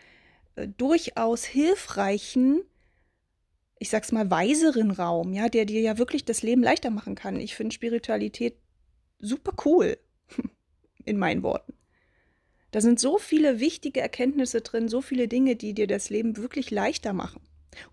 äh, 0.55 0.69
durchaus 0.69 1.45
hilfreichen 1.45 2.63
ich 3.81 3.89
sag's 3.89 4.13
mal, 4.13 4.31
weiseren 4.31 4.91
Raum, 4.91 5.33
ja, 5.33 5.49
der 5.49 5.65
dir 5.65 5.81
ja 5.81 5.97
wirklich 5.97 6.27
das 6.27 6.43
Leben 6.43 6.63
leichter 6.63 6.91
machen 6.91 7.15
kann. 7.15 7.41
Ich 7.41 7.57
finde 7.57 7.75
Spiritualität 7.75 8.57
super 9.19 9.53
cool, 9.65 9.99
in 11.05 11.17
meinen 11.17 11.43
Worten. 11.43 11.73
Da 12.71 12.81
sind 12.81 13.01
so 13.01 13.19
viele 13.19 13.61
wichtige 13.61 14.01
Erkenntnisse 14.01 14.61
drin, 14.61 14.89
so 14.89 15.01
viele 15.01 15.29
Dinge, 15.29 15.57
die 15.57 15.75
dir 15.75 15.87
das 15.87 16.11
Leben 16.11 16.37
wirklich 16.37 16.71
leichter 16.71 17.13
machen. 17.13 17.41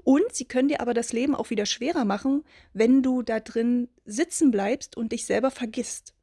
Und 0.03 0.33
sie 0.33 0.45
können 0.45 0.69
dir 0.69 0.81
aber 0.81 0.93
das 0.93 1.13
Leben 1.13 1.35
auch 1.35 1.49
wieder 1.49 1.65
schwerer 1.65 2.05
machen, 2.05 2.43
wenn 2.73 3.03
du 3.03 3.21
da 3.21 3.39
drin 3.39 3.89
sitzen 4.05 4.51
bleibst 4.51 4.97
und 4.97 5.11
dich 5.11 5.25
selber 5.25 5.51
vergisst. 5.51 6.13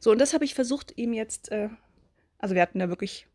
So, 0.00 0.10
und 0.10 0.18
das 0.18 0.34
habe 0.34 0.44
ich 0.44 0.54
versucht, 0.54 0.92
ihm 0.96 1.12
jetzt, 1.12 1.50
äh, 1.50 1.70
also 2.38 2.54
wir 2.54 2.62
hatten 2.62 2.78
da 2.78 2.88
wirklich, 2.88 3.26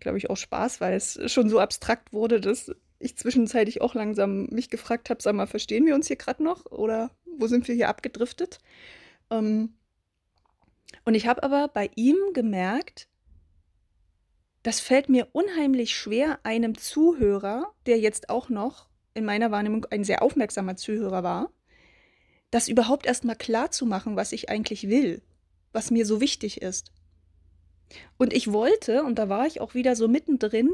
glaube 0.00 0.18
ich, 0.18 0.30
auch 0.30 0.36
Spaß, 0.36 0.80
weil 0.80 0.94
es 0.94 1.18
schon 1.30 1.48
so 1.48 1.60
abstrakt 1.60 2.12
wurde, 2.12 2.40
dass 2.40 2.72
ich 2.98 3.16
zwischenzeitlich 3.16 3.80
auch 3.80 3.94
langsam 3.94 4.46
mich 4.46 4.70
gefragt 4.70 5.10
habe, 5.10 5.22
sag 5.22 5.34
mal, 5.34 5.46
verstehen 5.46 5.86
wir 5.86 5.94
uns 5.94 6.06
hier 6.06 6.16
gerade 6.16 6.42
noch 6.42 6.66
oder 6.66 7.10
wo 7.24 7.46
sind 7.46 7.68
wir 7.68 7.74
hier 7.74 7.88
abgedriftet? 7.88 8.58
Ähm, 9.30 9.74
und 11.04 11.14
ich 11.14 11.26
habe 11.26 11.42
aber 11.42 11.68
bei 11.68 11.90
ihm 11.94 12.16
gemerkt, 12.32 13.08
das 14.62 14.80
fällt 14.80 15.08
mir 15.08 15.28
unheimlich 15.32 15.94
schwer, 15.94 16.38
einem 16.44 16.78
Zuhörer, 16.78 17.72
der 17.86 17.98
jetzt 17.98 18.30
auch 18.30 18.48
noch 18.48 18.88
in 19.14 19.24
meiner 19.24 19.50
Wahrnehmung 19.50 19.86
ein 19.86 20.04
sehr 20.04 20.22
aufmerksamer 20.22 20.76
Zuhörer 20.76 21.22
war, 21.22 21.52
das 22.50 22.68
überhaupt 22.68 23.06
erstmal 23.06 23.36
klar 23.36 23.70
zu 23.70 23.86
machen, 23.86 24.14
was 24.16 24.32
ich 24.32 24.48
eigentlich 24.50 24.88
will, 24.88 25.22
was 25.72 25.90
mir 25.90 26.06
so 26.06 26.20
wichtig 26.20 26.62
ist. 26.62 26.92
Und 28.18 28.32
ich 28.32 28.52
wollte, 28.52 29.02
und 29.02 29.18
da 29.18 29.28
war 29.28 29.46
ich 29.46 29.60
auch 29.60 29.74
wieder 29.74 29.96
so 29.96 30.08
mittendrin, 30.08 30.70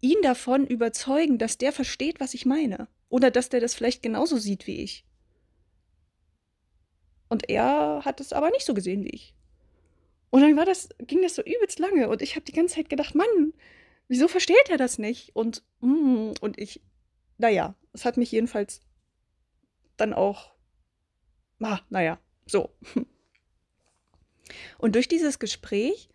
ihn 0.00 0.20
davon 0.22 0.66
überzeugen, 0.66 1.38
dass 1.38 1.58
der 1.58 1.72
versteht, 1.72 2.20
was 2.20 2.34
ich 2.34 2.46
meine. 2.46 2.88
Oder 3.08 3.30
dass 3.30 3.48
der 3.48 3.60
das 3.60 3.74
vielleicht 3.74 4.02
genauso 4.02 4.38
sieht 4.38 4.66
wie 4.66 4.82
ich. 4.82 5.04
Und 7.28 7.48
er 7.48 8.02
hat 8.04 8.20
es 8.20 8.32
aber 8.32 8.50
nicht 8.50 8.64
so 8.64 8.74
gesehen 8.74 9.04
wie 9.04 9.10
ich. 9.10 9.34
Und 10.30 10.42
dann 10.42 10.56
war 10.56 10.64
das, 10.64 10.88
ging 10.98 11.22
das 11.22 11.34
so 11.34 11.42
übelst 11.42 11.78
lange 11.78 12.08
und 12.08 12.22
ich 12.22 12.36
habe 12.36 12.44
die 12.44 12.52
ganze 12.52 12.76
Zeit 12.76 12.90
gedacht, 12.90 13.14
Mann, 13.14 13.54
wieso 14.08 14.28
versteht 14.28 14.68
er 14.68 14.76
das 14.76 14.98
nicht? 14.98 15.34
Und, 15.34 15.62
mm, 15.80 16.32
und 16.40 16.58
ich, 16.58 16.82
naja, 17.38 17.74
es 17.92 18.04
hat 18.04 18.16
mich 18.16 18.32
jedenfalls 18.32 18.80
dann 19.96 20.12
auch, 20.12 20.52
ah, 21.60 21.80
naja, 21.88 22.18
so. 22.46 22.70
Und 24.78 24.94
durch 24.94 25.08
dieses 25.08 25.38
Gespräch 25.38 26.08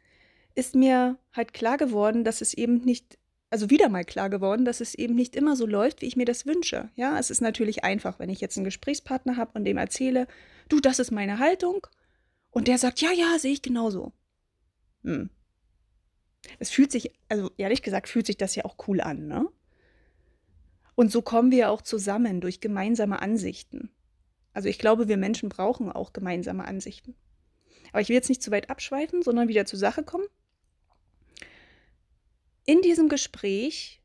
ist 0.55 0.73
mir 0.73 1.19
halt 1.33 1.53
klar 1.53 1.77
geworden, 1.77 2.23
dass 2.23 2.41
es 2.41 2.55
eben 2.55 2.83
nicht 2.83 3.19
also 3.53 3.69
wieder 3.69 3.87
mal 3.87 4.03
klar 4.03 4.31
geworden, 4.31 4.65
dass 4.65 4.81
es 4.81 4.95
eben 4.95 5.13
nicht 5.13 5.35
immer 5.35 5.55
so 5.55 5.67
läuft, 5.67 6.01
wie 6.01 6.07
ich 6.07 6.15
mir 6.15 6.25
das 6.25 6.47
wünsche. 6.47 6.89
Ja, 6.95 7.19
es 7.19 7.29
ist 7.29 7.39
natürlich 7.39 7.83
einfach, 7.83 8.17
wenn 8.17 8.31
ich 8.31 8.41
jetzt 8.41 8.57
einen 8.57 8.65
Gesprächspartner 8.65 9.37
habe 9.37 9.51
und 9.53 9.63
dem 9.63 9.77
erzähle, 9.77 10.25
du, 10.69 10.79
das 10.79 10.97
ist 10.97 11.11
meine 11.11 11.37
Haltung, 11.37 11.85
und 12.53 12.67
der 12.67 12.77
sagt, 12.77 13.01
ja, 13.01 13.11
ja, 13.11 13.37
sehe 13.39 13.51
ich 13.51 13.61
genauso. 13.61 14.13
Hm. 15.03 15.29
Es 16.59 16.69
fühlt 16.69 16.91
sich, 16.91 17.11
also 17.29 17.51
ehrlich 17.57 17.81
gesagt, 17.81 18.07
fühlt 18.07 18.27
sich 18.27 18.37
das 18.37 18.55
ja 18.55 18.65
auch 18.65 18.75
cool 18.87 19.01
an, 19.01 19.27
ne? 19.27 19.49
Und 20.95 21.11
so 21.11 21.23
kommen 21.23 21.51
wir 21.51 21.71
auch 21.71 21.81
zusammen 21.81 22.39
durch 22.39 22.61
gemeinsame 22.61 23.21
Ansichten. 23.21 23.89
Also 24.53 24.69
ich 24.69 24.77
glaube, 24.77 25.07
wir 25.07 25.17
Menschen 25.17 25.49
brauchen 25.49 25.91
auch 25.91 26.13
gemeinsame 26.13 26.65
Ansichten. 26.65 27.15
Aber 27.91 28.01
ich 28.01 28.09
will 28.09 28.15
jetzt 28.15 28.29
nicht 28.29 28.43
zu 28.43 28.51
weit 28.51 28.69
abschweifen, 28.69 29.23
sondern 29.23 29.47
wieder 29.47 29.65
zur 29.65 29.79
Sache 29.79 30.03
kommen. 30.03 30.27
In 32.65 32.81
diesem 32.81 33.09
Gespräch 33.09 34.01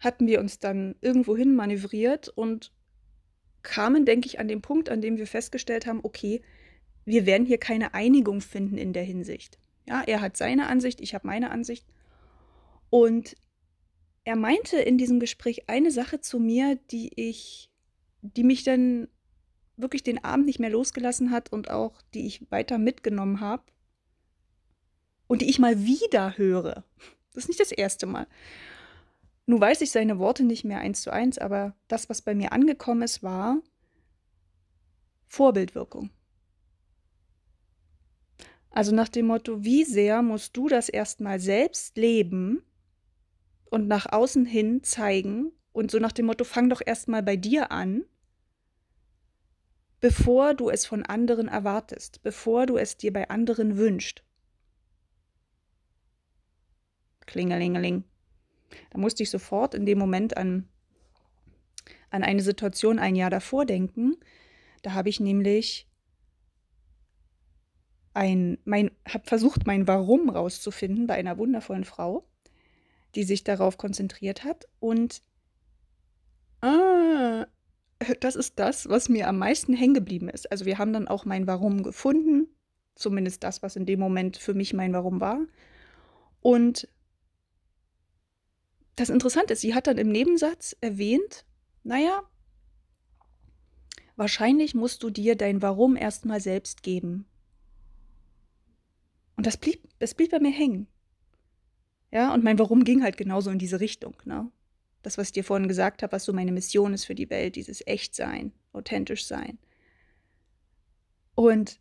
hatten 0.00 0.26
wir 0.26 0.40
uns 0.40 0.58
dann 0.58 0.96
irgendwohin 1.00 1.54
manövriert 1.54 2.28
und 2.28 2.72
kamen, 3.62 4.04
denke 4.04 4.26
ich, 4.26 4.40
an 4.40 4.48
den 4.48 4.60
Punkt, 4.60 4.88
an 4.88 5.00
dem 5.00 5.16
wir 5.16 5.28
festgestellt 5.28 5.86
haben, 5.86 6.00
okay, 6.02 6.42
wir 7.04 7.26
werden 7.26 7.46
hier 7.46 7.58
keine 7.58 7.94
Einigung 7.94 8.40
finden 8.40 8.78
in 8.78 8.92
der 8.92 9.04
Hinsicht. 9.04 9.58
Ja, 9.86 10.02
er 10.06 10.20
hat 10.20 10.36
seine 10.36 10.66
Ansicht, 10.66 11.00
ich 11.00 11.14
habe 11.14 11.26
meine 11.26 11.50
Ansicht. 11.50 11.86
Und 12.90 13.36
er 14.24 14.36
meinte 14.36 14.78
in 14.78 14.96
diesem 14.96 15.20
Gespräch 15.20 15.68
eine 15.68 15.90
Sache 15.90 16.20
zu 16.20 16.38
mir, 16.38 16.76
die 16.90 17.12
ich, 17.14 17.70
die 18.22 18.44
mich 18.44 18.64
dann 18.64 19.08
wirklich 19.76 20.02
den 20.02 20.24
Abend 20.24 20.46
nicht 20.46 20.60
mehr 20.60 20.70
losgelassen 20.70 21.30
hat 21.30 21.52
und 21.52 21.70
auch 21.70 22.00
die 22.14 22.26
ich 22.26 22.50
weiter 22.50 22.78
mitgenommen 22.78 23.40
habe 23.40 23.64
und 25.26 25.42
die 25.42 25.50
ich 25.50 25.58
mal 25.58 25.84
wieder 25.84 26.38
höre. 26.38 26.84
Das 27.32 27.44
ist 27.44 27.48
nicht 27.48 27.60
das 27.60 27.72
erste 27.72 28.06
Mal. 28.06 28.26
Nun 29.46 29.60
weiß 29.60 29.82
ich 29.82 29.90
seine 29.90 30.18
Worte 30.18 30.44
nicht 30.44 30.64
mehr 30.64 30.78
eins 30.78 31.02
zu 31.02 31.12
eins, 31.12 31.38
aber 31.38 31.76
das, 31.88 32.08
was 32.08 32.22
bei 32.22 32.34
mir 32.34 32.52
angekommen 32.52 33.02
ist, 33.02 33.22
war 33.22 33.60
Vorbildwirkung. 35.26 36.10
Also 38.74 38.92
nach 38.92 39.08
dem 39.08 39.26
Motto, 39.26 39.62
wie 39.62 39.84
sehr 39.84 40.20
musst 40.20 40.56
du 40.56 40.66
das 40.66 40.88
erstmal 40.88 41.38
selbst 41.38 41.96
leben 41.96 42.64
und 43.66 43.86
nach 43.86 44.10
außen 44.10 44.44
hin 44.44 44.82
zeigen 44.82 45.52
und 45.70 45.92
so 45.92 46.00
nach 46.00 46.10
dem 46.10 46.26
Motto, 46.26 46.42
fang 46.42 46.68
doch 46.68 46.82
erstmal 46.84 47.22
bei 47.22 47.36
dir 47.36 47.70
an, 47.70 48.04
bevor 50.00 50.54
du 50.54 50.70
es 50.70 50.86
von 50.86 51.06
anderen 51.06 51.46
erwartest, 51.46 52.24
bevor 52.24 52.66
du 52.66 52.76
es 52.76 52.96
dir 52.96 53.12
bei 53.12 53.28
anderen 53.30 53.76
wünschst. 53.76 54.24
Klingelingeling. 57.26 58.02
Da 58.90 58.98
musste 58.98 59.22
ich 59.22 59.30
sofort 59.30 59.74
in 59.74 59.86
dem 59.86 59.98
Moment 59.98 60.36
an, 60.36 60.68
an 62.10 62.24
eine 62.24 62.42
Situation 62.42 62.98
ein 62.98 63.14
Jahr 63.14 63.30
davor 63.30 63.66
denken. 63.66 64.16
Da 64.82 64.94
habe 64.94 65.10
ich 65.10 65.20
nämlich 65.20 65.88
ein, 68.14 68.58
mein, 68.64 68.92
habe 69.06 69.26
versucht, 69.26 69.66
mein 69.66 69.86
Warum 69.86 70.30
rauszufinden 70.30 71.06
bei 71.06 71.14
einer 71.14 71.36
wundervollen 71.36 71.84
Frau, 71.84 72.24
die 73.14 73.24
sich 73.24 73.44
darauf 73.44 73.76
konzentriert 73.76 74.44
hat. 74.44 74.68
Und 74.78 75.22
ah, 76.60 77.46
das 78.20 78.36
ist 78.36 78.58
das, 78.58 78.88
was 78.88 79.08
mir 79.08 79.28
am 79.28 79.38
meisten 79.38 79.74
hängen 79.74 79.94
geblieben 79.94 80.28
ist. 80.28 80.50
Also 80.50 80.64
wir 80.64 80.78
haben 80.78 80.92
dann 80.92 81.08
auch 81.08 81.24
mein 81.24 81.46
Warum 81.46 81.82
gefunden, 81.82 82.48
zumindest 82.94 83.42
das, 83.42 83.62
was 83.62 83.76
in 83.76 83.86
dem 83.86 83.98
Moment 83.98 84.36
für 84.36 84.54
mich 84.54 84.72
mein 84.72 84.92
Warum 84.92 85.20
war. 85.20 85.40
Und 86.40 86.88
das 88.96 89.10
Interessante 89.10 89.54
ist, 89.54 89.60
sie 89.60 89.74
hat 89.74 89.88
dann 89.88 89.98
im 89.98 90.08
Nebensatz 90.08 90.76
erwähnt, 90.80 91.44
naja, 91.82 92.22
wahrscheinlich 94.14 94.74
musst 94.74 95.02
du 95.02 95.10
dir 95.10 95.34
dein 95.34 95.62
Warum 95.62 95.96
erstmal 95.96 96.40
selbst 96.40 96.84
geben. 96.84 97.26
Und 99.44 99.48
das 99.48 99.58
blieb, 99.58 99.86
das 99.98 100.14
blieb 100.14 100.30
bei 100.30 100.40
mir 100.40 100.50
hängen. 100.50 100.86
Ja, 102.10 102.32
und 102.32 102.42
mein 102.42 102.58
Warum 102.58 102.82
ging 102.82 103.02
halt 103.02 103.18
genauso 103.18 103.50
in 103.50 103.58
diese 103.58 103.78
Richtung. 103.78 104.16
Ne? 104.24 104.50
Das, 105.02 105.18
was 105.18 105.26
ich 105.26 105.32
dir 105.32 105.44
vorhin 105.44 105.68
gesagt 105.68 106.02
habe, 106.02 106.12
was 106.12 106.24
so 106.24 106.32
meine 106.32 106.50
Mission 106.50 106.94
ist 106.94 107.04
für 107.04 107.14
die 107.14 107.28
Welt, 107.28 107.56
dieses 107.56 107.86
Echtsein, 107.86 108.52
authentisch 108.72 109.26
sein. 109.26 109.58
Und 111.34 111.78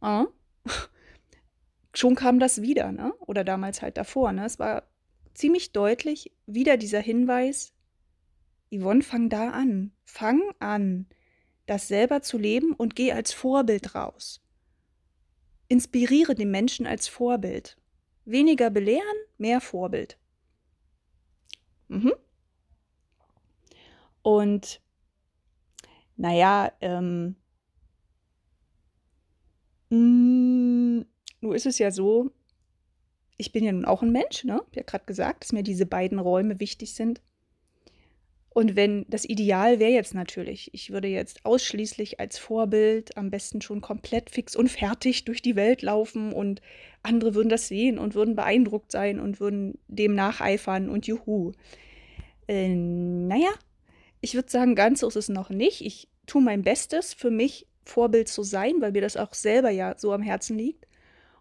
oh, 0.00 0.26
schon 1.94 2.16
kam 2.16 2.40
das 2.40 2.62
wieder, 2.62 2.90
ne? 2.90 3.14
Oder 3.20 3.44
damals 3.44 3.80
halt 3.80 3.96
davor, 3.96 4.32
ne? 4.32 4.46
Es 4.46 4.58
war 4.58 4.82
ziemlich 5.34 5.70
deutlich 5.70 6.32
wieder 6.46 6.78
dieser 6.78 7.00
Hinweis, 7.00 7.74
Yvonne, 8.72 9.02
fang 9.02 9.28
da 9.28 9.50
an. 9.50 9.92
Fang 10.02 10.42
an, 10.58 11.06
das 11.66 11.86
selber 11.86 12.22
zu 12.22 12.38
leben 12.38 12.72
und 12.72 12.96
geh 12.96 13.12
als 13.12 13.32
Vorbild 13.32 13.94
raus. 13.94 14.40
Inspiriere 15.70 16.34
den 16.34 16.50
Menschen 16.50 16.84
als 16.84 17.06
Vorbild. 17.06 17.76
Weniger 18.24 18.70
belehren, 18.70 19.06
mehr 19.38 19.60
Vorbild. 19.60 20.18
Mhm. 21.86 22.12
Und 24.22 24.82
naja, 26.16 26.72
ähm, 26.80 27.36
mh, 29.90 31.04
mm, 31.40 31.52
ist 31.52 31.66
es 31.66 31.78
ja 31.78 31.92
so, 31.92 32.32
ich 33.36 33.52
bin 33.52 33.62
ja 33.62 33.70
nun 33.70 33.84
auch 33.84 34.02
ein 34.02 34.10
Mensch, 34.10 34.42
ne? 34.42 34.54
Ich 34.54 34.66
habe 34.66 34.76
ja 34.76 34.82
gerade 34.82 35.04
gesagt, 35.04 35.44
dass 35.44 35.52
mir 35.52 35.62
diese 35.62 35.86
beiden 35.86 36.18
Räume 36.18 36.58
wichtig 36.58 36.94
sind. 36.94 37.22
Und 38.52 38.74
wenn 38.74 39.06
das 39.08 39.24
Ideal 39.24 39.78
wäre 39.78 39.92
jetzt 39.92 40.12
natürlich, 40.12 40.74
ich 40.74 40.90
würde 40.90 41.06
jetzt 41.06 41.46
ausschließlich 41.46 42.18
als 42.18 42.36
Vorbild 42.36 43.16
am 43.16 43.30
besten 43.30 43.62
schon 43.62 43.80
komplett 43.80 44.30
fix 44.30 44.56
und 44.56 44.68
fertig 44.68 45.24
durch 45.24 45.40
die 45.40 45.54
Welt 45.54 45.82
laufen 45.82 46.32
und 46.32 46.60
andere 47.04 47.36
würden 47.36 47.48
das 47.48 47.68
sehen 47.68 47.96
und 47.96 48.16
würden 48.16 48.34
beeindruckt 48.34 48.90
sein 48.90 49.20
und 49.20 49.38
würden 49.38 49.78
dem 49.86 50.14
nacheifern 50.14 50.88
und 50.88 51.06
juhu. 51.06 51.52
Äh, 52.48 52.74
naja, 52.74 53.50
ich 54.20 54.34
würde 54.34 54.50
sagen, 54.50 54.74
ganz 54.74 55.00
so 55.00 55.08
ist 55.08 55.16
es 55.16 55.28
noch 55.28 55.50
nicht. 55.50 55.80
Ich 55.82 56.08
tue 56.26 56.42
mein 56.42 56.62
Bestes, 56.62 57.14
für 57.14 57.30
mich 57.30 57.68
Vorbild 57.84 58.28
zu 58.28 58.42
sein, 58.42 58.74
weil 58.80 58.92
mir 58.92 59.02
das 59.02 59.16
auch 59.16 59.32
selber 59.32 59.70
ja 59.70 59.94
so 59.96 60.12
am 60.12 60.22
Herzen 60.22 60.58
liegt. 60.58 60.88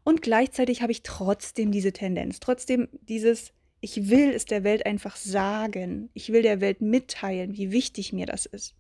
Und 0.04 0.22
gleichzeitig 0.22 0.84
habe 0.84 0.92
ich 0.92 1.02
trotzdem 1.02 1.72
diese 1.72 1.92
Tendenz, 1.92 2.40
trotzdem 2.40 2.88
dieses 3.02 3.52
ich 3.82 4.10
will 4.10 4.32
es 4.32 4.46
der 4.46 4.64
Welt 4.64 4.86
einfach 4.86 5.16
sagen. 5.16 6.10
Ich 6.14 6.32
will 6.32 6.42
der 6.42 6.62
Welt 6.62 6.82
mitteilen, 6.82 7.56
wie 7.56 7.72
wichtig 7.72 8.12
mir 8.12 8.26
das 8.26 8.46
ist. 8.46 8.76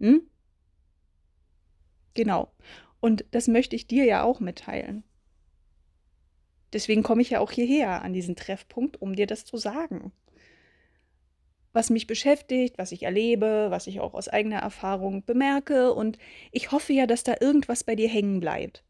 Hm? 0.00 0.22
Genau. 2.14 2.52
Und 3.00 3.24
das 3.30 3.48
möchte 3.48 3.76
ich 3.76 3.86
dir 3.86 4.04
ja 4.04 4.22
auch 4.22 4.40
mitteilen. 4.40 5.04
Deswegen 6.72 7.02
komme 7.02 7.22
ich 7.22 7.30
ja 7.30 7.40
auch 7.40 7.52
hierher 7.52 8.02
an 8.02 8.12
diesen 8.12 8.36
Treffpunkt, 8.36 9.00
um 9.00 9.14
dir 9.14 9.26
das 9.26 9.44
zu 9.44 9.56
sagen. 9.56 10.12
Was 11.72 11.90
mich 11.90 12.06
beschäftigt, 12.06 12.78
was 12.78 12.92
ich 12.92 13.04
erlebe, 13.04 13.66
was 13.70 13.86
ich 13.86 14.00
auch 14.00 14.14
aus 14.14 14.28
eigener 14.28 14.58
Erfahrung 14.58 15.24
bemerke. 15.24 15.92
Und 15.92 16.18
ich 16.52 16.72
hoffe 16.72 16.92
ja, 16.92 17.06
dass 17.06 17.24
da 17.24 17.36
irgendwas 17.40 17.84
bei 17.84 17.94
dir 17.94 18.08
hängen 18.08 18.40
bleibt. 18.40 18.84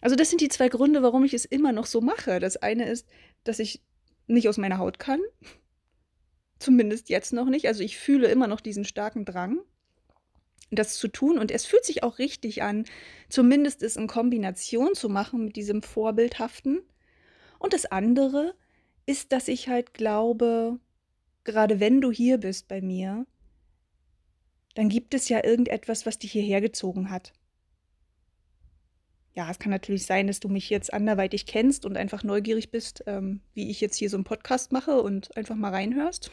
Also 0.00 0.16
das 0.16 0.28
sind 0.28 0.40
die 0.40 0.48
zwei 0.48 0.68
Gründe, 0.68 1.02
warum 1.02 1.24
ich 1.24 1.32
es 1.32 1.44
immer 1.44 1.72
noch 1.72 1.86
so 1.86 2.00
mache. 2.00 2.40
Das 2.40 2.56
eine 2.58 2.86
ist, 2.86 3.06
dass 3.44 3.58
ich 3.58 3.82
nicht 4.26 4.48
aus 4.48 4.58
meiner 4.58 4.78
Haut 4.78 4.98
kann. 4.98 5.20
Zumindest 6.58 7.08
jetzt 7.10 7.32
noch 7.32 7.46
nicht. 7.46 7.66
Also 7.66 7.82
ich 7.82 7.98
fühle 7.98 8.28
immer 8.28 8.46
noch 8.46 8.60
diesen 8.60 8.84
starken 8.84 9.24
Drang, 9.24 9.60
das 10.70 10.96
zu 10.96 11.08
tun. 11.08 11.38
Und 11.38 11.50
es 11.50 11.66
fühlt 11.66 11.84
sich 11.84 12.02
auch 12.02 12.18
richtig 12.18 12.62
an, 12.62 12.84
zumindest 13.28 13.82
es 13.82 13.96
in 13.96 14.06
Kombination 14.06 14.94
zu 14.94 15.08
machen 15.08 15.44
mit 15.44 15.56
diesem 15.56 15.82
Vorbildhaften. 15.82 16.82
Und 17.58 17.72
das 17.72 17.86
andere 17.86 18.54
ist, 19.06 19.32
dass 19.32 19.48
ich 19.48 19.68
halt 19.68 19.94
glaube, 19.94 20.78
gerade 21.44 21.80
wenn 21.80 22.00
du 22.00 22.10
hier 22.10 22.38
bist 22.38 22.68
bei 22.68 22.80
mir, 22.80 23.26
dann 24.74 24.88
gibt 24.88 25.14
es 25.14 25.28
ja 25.28 25.44
irgendetwas, 25.44 26.06
was 26.06 26.18
dich 26.18 26.32
hierher 26.32 26.60
gezogen 26.60 27.10
hat 27.10 27.32
ja, 29.34 29.50
es 29.50 29.58
kann 29.58 29.70
natürlich 29.70 30.06
sein, 30.06 30.28
dass 30.28 30.38
du 30.38 30.48
mich 30.48 30.70
jetzt 30.70 30.92
anderweitig 30.92 31.44
kennst 31.46 31.84
und 31.84 31.96
einfach 31.96 32.22
neugierig 32.22 32.70
bist, 32.70 33.02
ähm, 33.06 33.40
wie 33.52 33.68
ich 33.68 33.80
jetzt 33.80 33.96
hier 33.96 34.08
so 34.08 34.16
einen 34.16 34.24
Podcast 34.24 34.70
mache 34.70 35.02
und 35.02 35.36
einfach 35.36 35.56
mal 35.56 35.70
reinhörst. 35.70 36.30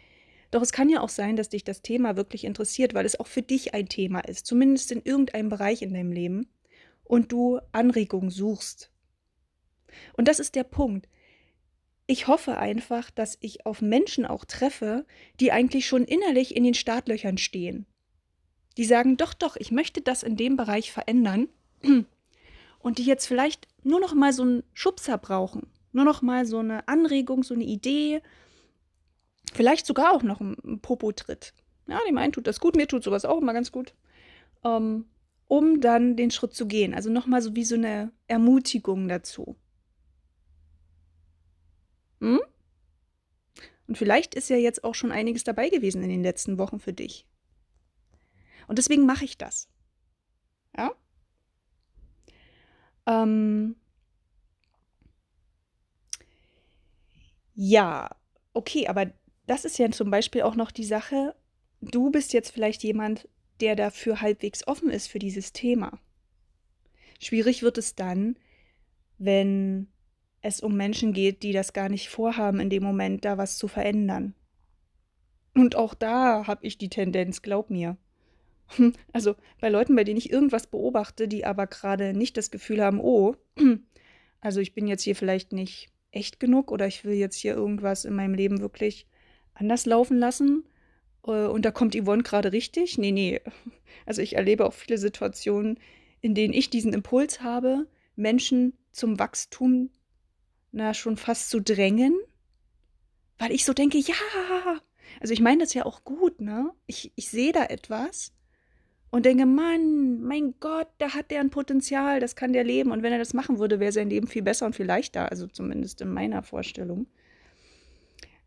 Doch 0.50 0.60
es 0.60 0.70
kann 0.70 0.90
ja 0.90 1.00
auch 1.00 1.08
sein, 1.08 1.36
dass 1.36 1.48
dich 1.48 1.64
das 1.64 1.80
Thema 1.80 2.16
wirklich 2.16 2.44
interessiert, 2.44 2.92
weil 2.94 3.06
es 3.06 3.18
auch 3.18 3.26
für 3.26 3.42
dich 3.42 3.72
ein 3.74 3.88
Thema 3.88 4.20
ist, 4.20 4.46
zumindest 4.46 4.92
in 4.92 5.02
irgendeinem 5.02 5.48
Bereich 5.48 5.82
in 5.82 5.94
deinem 5.94 6.12
Leben 6.12 6.46
und 7.02 7.32
du 7.32 7.60
Anregungen 7.72 8.30
suchst. 8.30 8.90
Und 10.12 10.28
das 10.28 10.38
ist 10.38 10.54
der 10.54 10.64
Punkt. 10.64 11.08
Ich 12.06 12.28
hoffe 12.28 12.58
einfach, 12.58 13.10
dass 13.10 13.38
ich 13.40 13.64
auf 13.64 13.80
Menschen 13.80 14.26
auch 14.26 14.44
treffe, 14.44 15.06
die 15.40 15.50
eigentlich 15.50 15.86
schon 15.86 16.04
innerlich 16.04 16.54
in 16.54 16.62
den 16.62 16.74
Startlöchern 16.74 17.38
stehen. 17.38 17.86
Die 18.76 18.84
sagen, 18.84 19.16
doch, 19.16 19.32
doch, 19.32 19.56
ich 19.56 19.70
möchte 19.70 20.02
das 20.02 20.22
in 20.22 20.36
dem 20.36 20.56
Bereich 20.56 20.92
verändern 20.92 21.48
und 22.84 22.98
die 22.98 23.04
jetzt 23.04 23.26
vielleicht 23.26 23.66
nur 23.82 23.98
noch 23.98 24.12
mal 24.12 24.34
so 24.34 24.42
einen 24.42 24.62
Schubser 24.74 25.16
brauchen, 25.16 25.66
nur 25.92 26.04
noch 26.04 26.20
mal 26.20 26.44
so 26.44 26.58
eine 26.58 26.86
Anregung, 26.86 27.42
so 27.42 27.54
eine 27.54 27.64
Idee, 27.64 28.20
vielleicht 29.54 29.86
sogar 29.86 30.12
auch 30.12 30.22
noch 30.22 30.42
ein 30.42 30.80
Popo-Tritt. 30.82 31.54
Ja, 31.86 31.98
dem 32.06 32.18
einen 32.18 32.34
tut 32.34 32.46
das 32.46 32.60
gut, 32.60 32.76
mir 32.76 32.86
tut 32.86 33.02
sowas 33.02 33.24
auch 33.24 33.40
immer 33.40 33.54
ganz 33.54 33.72
gut, 33.72 33.94
ähm, 34.64 35.06
um 35.48 35.80
dann 35.80 36.14
den 36.14 36.30
Schritt 36.30 36.52
zu 36.52 36.66
gehen. 36.66 36.92
Also 36.92 37.08
noch 37.08 37.26
mal 37.26 37.40
so 37.40 37.56
wie 37.56 37.64
so 37.64 37.74
eine 37.74 38.12
Ermutigung 38.26 39.08
dazu. 39.08 39.56
Hm? 42.20 42.40
Und 43.86 43.96
vielleicht 43.96 44.34
ist 44.34 44.50
ja 44.50 44.56
jetzt 44.56 44.84
auch 44.84 44.94
schon 44.94 45.10
einiges 45.10 45.42
dabei 45.42 45.70
gewesen 45.70 46.02
in 46.02 46.10
den 46.10 46.22
letzten 46.22 46.58
Wochen 46.58 46.80
für 46.80 46.92
dich. 46.92 47.26
Und 48.68 48.76
deswegen 48.76 49.06
mache 49.06 49.24
ich 49.24 49.38
das. 49.38 49.70
Ja? 50.76 50.92
Ähm, 53.06 53.76
ja, 57.54 58.10
okay, 58.52 58.86
aber 58.88 59.12
das 59.46 59.64
ist 59.64 59.78
ja 59.78 59.90
zum 59.90 60.10
Beispiel 60.10 60.42
auch 60.42 60.56
noch 60.56 60.70
die 60.70 60.84
Sache, 60.84 61.34
du 61.80 62.10
bist 62.10 62.32
jetzt 62.32 62.50
vielleicht 62.50 62.82
jemand, 62.82 63.28
der 63.60 63.76
dafür 63.76 64.20
halbwegs 64.20 64.66
offen 64.66 64.90
ist 64.90 65.06
für 65.06 65.18
dieses 65.18 65.52
Thema. 65.52 65.98
Schwierig 67.20 67.62
wird 67.62 67.78
es 67.78 67.94
dann, 67.94 68.36
wenn 69.18 69.88
es 70.40 70.60
um 70.60 70.76
Menschen 70.76 71.12
geht, 71.12 71.42
die 71.42 71.52
das 71.52 71.72
gar 71.72 71.88
nicht 71.88 72.08
vorhaben, 72.08 72.60
in 72.60 72.70
dem 72.70 72.82
Moment 72.82 73.24
da 73.24 73.38
was 73.38 73.56
zu 73.56 73.68
verändern. 73.68 74.34
Und 75.54 75.76
auch 75.76 75.94
da 75.94 76.46
habe 76.46 76.66
ich 76.66 76.78
die 76.78 76.88
Tendenz, 76.88 77.40
glaub 77.40 77.70
mir. 77.70 77.96
Also 79.12 79.36
bei 79.60 79.68
Leuten, 79.68 79.94
bei 79.94 80.04
denen 80.04 80.18
ich 80.18 80.30
irgendwas 80.32 80.66
beobachte, 80.66 81.28
die 81.28 81.44
aber 81.44 81.66
gerade 81.66 82.14
nicht 82.14 82.36
das 82.36 82.50
Gefühl 82.50 82.82
haben, 82.82 83.00
oh, 83.00 83.36
also 84.40 84.60
ich 84.60 84.74
bin 84.74 84.86
jetzt 84.86 85.02
hier 85.02 85.16
vielleicht 85.16 85.52
nicht 85.52 85.88
echt 86.10 86.40
genug 86.40 86.70
oder 86.70 86.86
ich 86.86 87.04
will 87.04 87.14
jetzt 87.14 87.36
hier 87.36 87.54
irgendwas 87.54 88.04
in 88.04 88.14
meinem 88.14 88.34
Leben 88.34 88.60
wirklich 88.60 89.06
anders 89.54 89.86
laufen 89.86 90.18
lassen. 90.18 90.64
Äh, 91.26 91.46
und 91.46 91.64
da 91.64 91.70
kommt 91.70 91.94
Yvonne 91.94 92.22
gerade 92.22 92.52
richtig. 92.52 92.98
Nee, 92.98 93.12
nee. 93.12 93.40
Also 94.06 94.22
ich 94.22 94.34
erlebe 94.34 94.66
auch 94.66 94.74
viele 94.74 94.98
Situationen, 94.98 95.78
in 96.20 96.34
denen 96.34 96.52
ich 96.52 96.68
diesen 96.68 96.92
Impuls 96.92 97.42
habe, 97.42 97.86
Menschen 98.16 98.74
zum 98.90 99.18
Wachstum 99.18 99.90
na 100.72 100.92
schon 100.92 101.16
fast 101.16 101.50
zu 101.50 101.60
drängen, 101.60 102.18
weil 103.38 103.52
ich 103.52 103.64
so 103.64 103.72
denke, 103.72 103.98
ja, 103.98 104.14
also 105.20 105.32
ich 105.32 105.40
meine 105.40 105.62
das 105.62 105.74
ja 105.74 105.86
auch 105.86 106.02
gut, 106.04 106.40
ne? 106.40 106.72
Ich, 106.86 107.12
ich 107.14 107.30
sehe 107.30 107.52
da 107.52 107.64
etwas 107.64 108.32
und 109.14 109.24
denke, 109.24 109.46
Mann, 109.46 110.22
mein 110.22 110.54
Gott, 110.58 110.88
da 110.98 111.14
hat 111.14 111.30
der 111.30 111.38
ein 111.38 111.50
Potenzial, 111.50 112.18
das 112.18 112.34
kann 112.34 112.52
der 112.52 112.64
leben. 112.64 112.90
Und 112.90 113.04
wenn 113.04 113.12
er 113.12 113.20
das 113.20 113.32
machen 113.32 113.60
würde, 113.60 113.78
wäre 113.78 113.92
sein 113.92 114.10
Leben 114.10 114.26
viel 114.26 114.42
besser 114.42 114.66
und 114.66 114.74
viel 114.74 114.86
leichter, 114.86 115.30
also 115.30 115.46
zumindest 115.46 116.00
in 116.00 116.12
meiner 116.12 116.42
Vorstellung. 116.42 117.06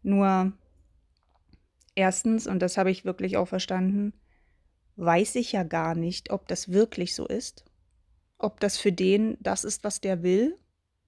Nur 0.03 0.51
erstens, 1.95 2.47
und 2.47 2.60
das 2.60 2.77
habe 2.77 2.91
ich 2.91 3.06
wirklich 3.06 3.38
auch 3.38 3.47
verstanden, 3.47 4.12
weiß 4.97 5.36
ich 5.36 5.53
ja 5.53 5.63
gar 5.63 5.95
nicht, 5.95 6.32
ob 6.32 6.49
das 6.49 6.69
wirklich 6.69 7.15
so 7.15 7.25
ist, 7.25 7.63
ob 8.38 8.60
das 8.60 8.77
für 8.77 8.91
den 8.91 9.38
das 9.39 9.63
ist, 9.63 9.86
was 9.86 10.01
der 10.01 10.21
will 10.21 10.58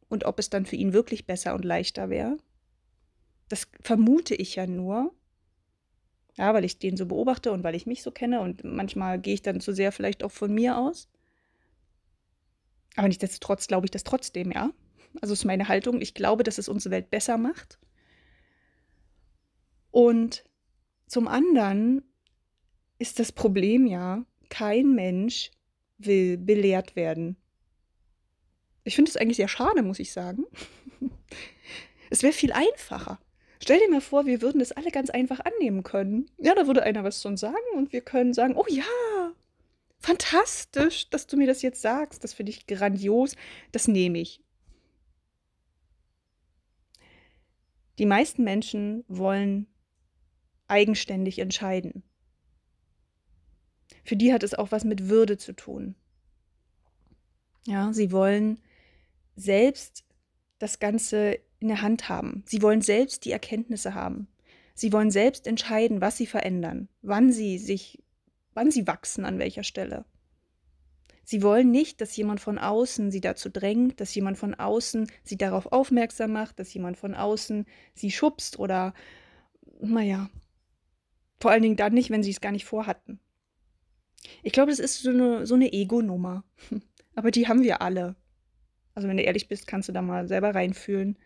und 0.07 0.23
ob 0.23 0.39
es 0.39 0.49
dann 0.49 0.65
für 0.65 0.77
ihn 0.77 0.93
wirklich 0.93 1.27
besser 1.27 1.53
und 1.53 1.65
leichter 1.65 2.09
wäre. 2.09 2.37
Das 3.49 3.67
vermute 3.81 4.35
ich 4.35 4.55
ja 4.55 4.67
nur, 4.67 5.13
ja, 6.39 6.53
weil 6.53 6.63
ich 6.63 6.79
den 6.79 6.95
so 6.95 7.05
beobachte 7.05 7.51
und 7.51 7.65
weil 7.65 7.75
ich 7.75 7.85
mich 7.85 8.01
so 8.01 8.11
kenne 8.11 8.39
und 8.39 8.63
manchmal 8.63 9.19
gehe 9.19 9.33
ich 9.33 9.41
dann 9.41 9.59
zu 9.59 9.73
sehr 9.73 9.91
vielleicht 9.91 10.23
auch 10.23 10.31
von 10.31 10.53
mir 10.53 10.77
aus. 10.77 11.09
Aber 12.95 13.09
nichtsdestotrotz 13.09 13.67
glaube 13.67 13.85
ich 13.85 13.91
das 13.91 14.05
trotzdem, 14.05 14.51
ja. 14.51 14.71
Also 15.19 15.33
ist 15.33 15.43
meine 15.43 15.67
Haltung. 15.67 15.99
Ich 15.99 16.13
glaube, 16.13 16.43
dass 16.43 16.57
es 16.57 16.69
unsere 16.69 16.95
Welt 16.95 17.09
besser 17.09 17.37
macht. 17.37 17.77
Und 19.91 20.45
zum 21.07 21.27
anderen 21.27 22.03
ist 22.99 23.19
das 23.19 23.33
Problem 23.33 23.85
ja, 23.85 24.23
kein 24.49 24.95
Mensch 24.95 25.51
will 25.97 26.37
belehrt 26.37 26.95
werden. 26.95 27.35
Ich 28.85 28.95
finde 28.95 29.09
es 29.09 29.17
eigentlich 29.17 29.37
sehr 29.37 29.49
schade, 29.49 29.83
muss 29.83 29.99
ich 29.99 30.13
sagen. 30.13 30.45
es 32.09 32.23
wäre 32.23 32.31
viel 32.31 32.53
einfacher. 32.53 33.19
Stell 33.61 33.79
dir 33.79 33.89
mal 33.89 34.01
vor, 34.01 34.25
wir 34.25 34.41
würden 34.41 34.59
das 34.59 34.71
alle 34.71 34.89
ganz 34.89 35.09
einfach 35.09 35.41
annehmen 35.41 35.83
können. 35.83 36.31
Ja, 36.37 36.55
da 36.55 36.65
würde 36.67 36.83
einer 36.83 37.03
was 37.03 37.25
uns 37.25 37.41
sagen 37.41 37.57
und 37.75 37.91
wir 37.91 38.01
können 38.01 38.33
sagen, 38.33 38.55
oh 38.55 38.65
ja, 38.69 39.33
fantastisch, 39.99 41.09
dass 41.09 41.27
du 41.27 41.35
mir 41.37 41.47
das 41.47 41.61
jetzt 41.61 41.81
sagst. 41.81 42.23
Das 42.23 42.33
finde 42.33 42.51
ich 42.51 42.67
grandios. 42.67 43.35
Das 43.71 43.87
nehme 43.87 44.19
ich. 44.19 44.41
Die 47.97 48.05
meisten 48.05 48.45
Menschen 48.45 49.03
wollen 49.09 49.67
eigenständig 50.69 51.39
entscheiden. 51.39 52.03
Für 54.05 54.15
die 54.15 54.31
hat 54.31 54.43
es 54.43 54.53
auch 54.53 54.71
was 54.71 54.85
mit 54.85 55.09
Würde 55.09 55.37
zu 55.37 55.51
tun. 55.51 55.95
Ja, 57.65 57.91
sie 57.91 58.13
wollen 58.13 58.59
selbst 59.35 60.05
das 60.59 60.79
Ganze 60.79 61.39
in 61.59 61.67
der 61.67 61.81
Hand 61.81 62.09
haben. 62.09 62.43
Sie 62.45 62.61
wollen 62.61 62.81
selbst 62.81 63.25
die 63.25 63.31
Erkenntnisse 63.31 63.93
haben. 63.93 64.27
Sie 64.73 64.93
wollen 64.93 65.11
selbst 65.11 65.45
entscheiden, 65.45 66.01
was 66.01 66.17
sie 66.17 66.25
verändern, 66.25 66.87
wann 67.01 67.31
sie 67.31 67.57
sich, 67.57 68.01
wann 68.53 68.71
sie 68.71 68.87
wachsen, 68.87 69.25
an 69.25 69.37
welcher 69.39 69.63
Stelle. 69.63 70.05
Sie 71.25 71.43
wollen 71.43 71.69
nicht, 71.69 72.01
dass 72.01 72.15
jemand 72.15 72.39
von 72.39 72.57
außen 72.57 73.11
sie 73.11 73.21
dazu 73.21 73.49
drängt, 73.49 73.99
dass 73.99 74.15
jemand 74.15 74.37
von 74.37 74.55
außen 74.55 75.11
sie 75.23 75.37
darauf 75.37 75.71
aufmerksam 75.71 76.31
macht, 76.31 76.59
dass 76.59 76.73
jemand 76.73 76.97
von 76.97 77.13
außen 77.13 77.65
sie 77.93 78.09
schubst 78.09 78.57
oder, 78.57 78.93
naja, 79.79 80.29
vor 81.39 81.51
allen 81.51 81.61
Dingen 81.61 81.75
dann 81.75 81.93
nicht, 81.93 82.09
wenn 82.09 82.23
sie 82.23 82.31
es 82.31 82.41
gar 82.41 82.51
nicht 82.51 82.65
vorhatten. 82.65 83.19
Ich 84.43 84.53
glaube, 84.53 84.71
das 84.71 84.79
ist 84.79 85.01
so 85.01 85.09
eine, 85.09 85.45
so 85.45 85.55
eine 85.55 85.71
Ego-Nummer. 85.71 86.43
Aber 87.15 87.31
die 87.31 87.47
haben 87.47 87.63
wir 87.63 87.81
alle. 87.81 88.15
Also 88.95 89.07
wenn 89.07 89.17
du 89.17 89.23
ehrlich 89.23 89.47
bist, 89.47 89.67
kannst 89.67 89.87
du 89.89 89.93
da 89.93 90.01
mal 90.01 90.27
selber 90.27 90.55
reinfühlen. 90.55 91.17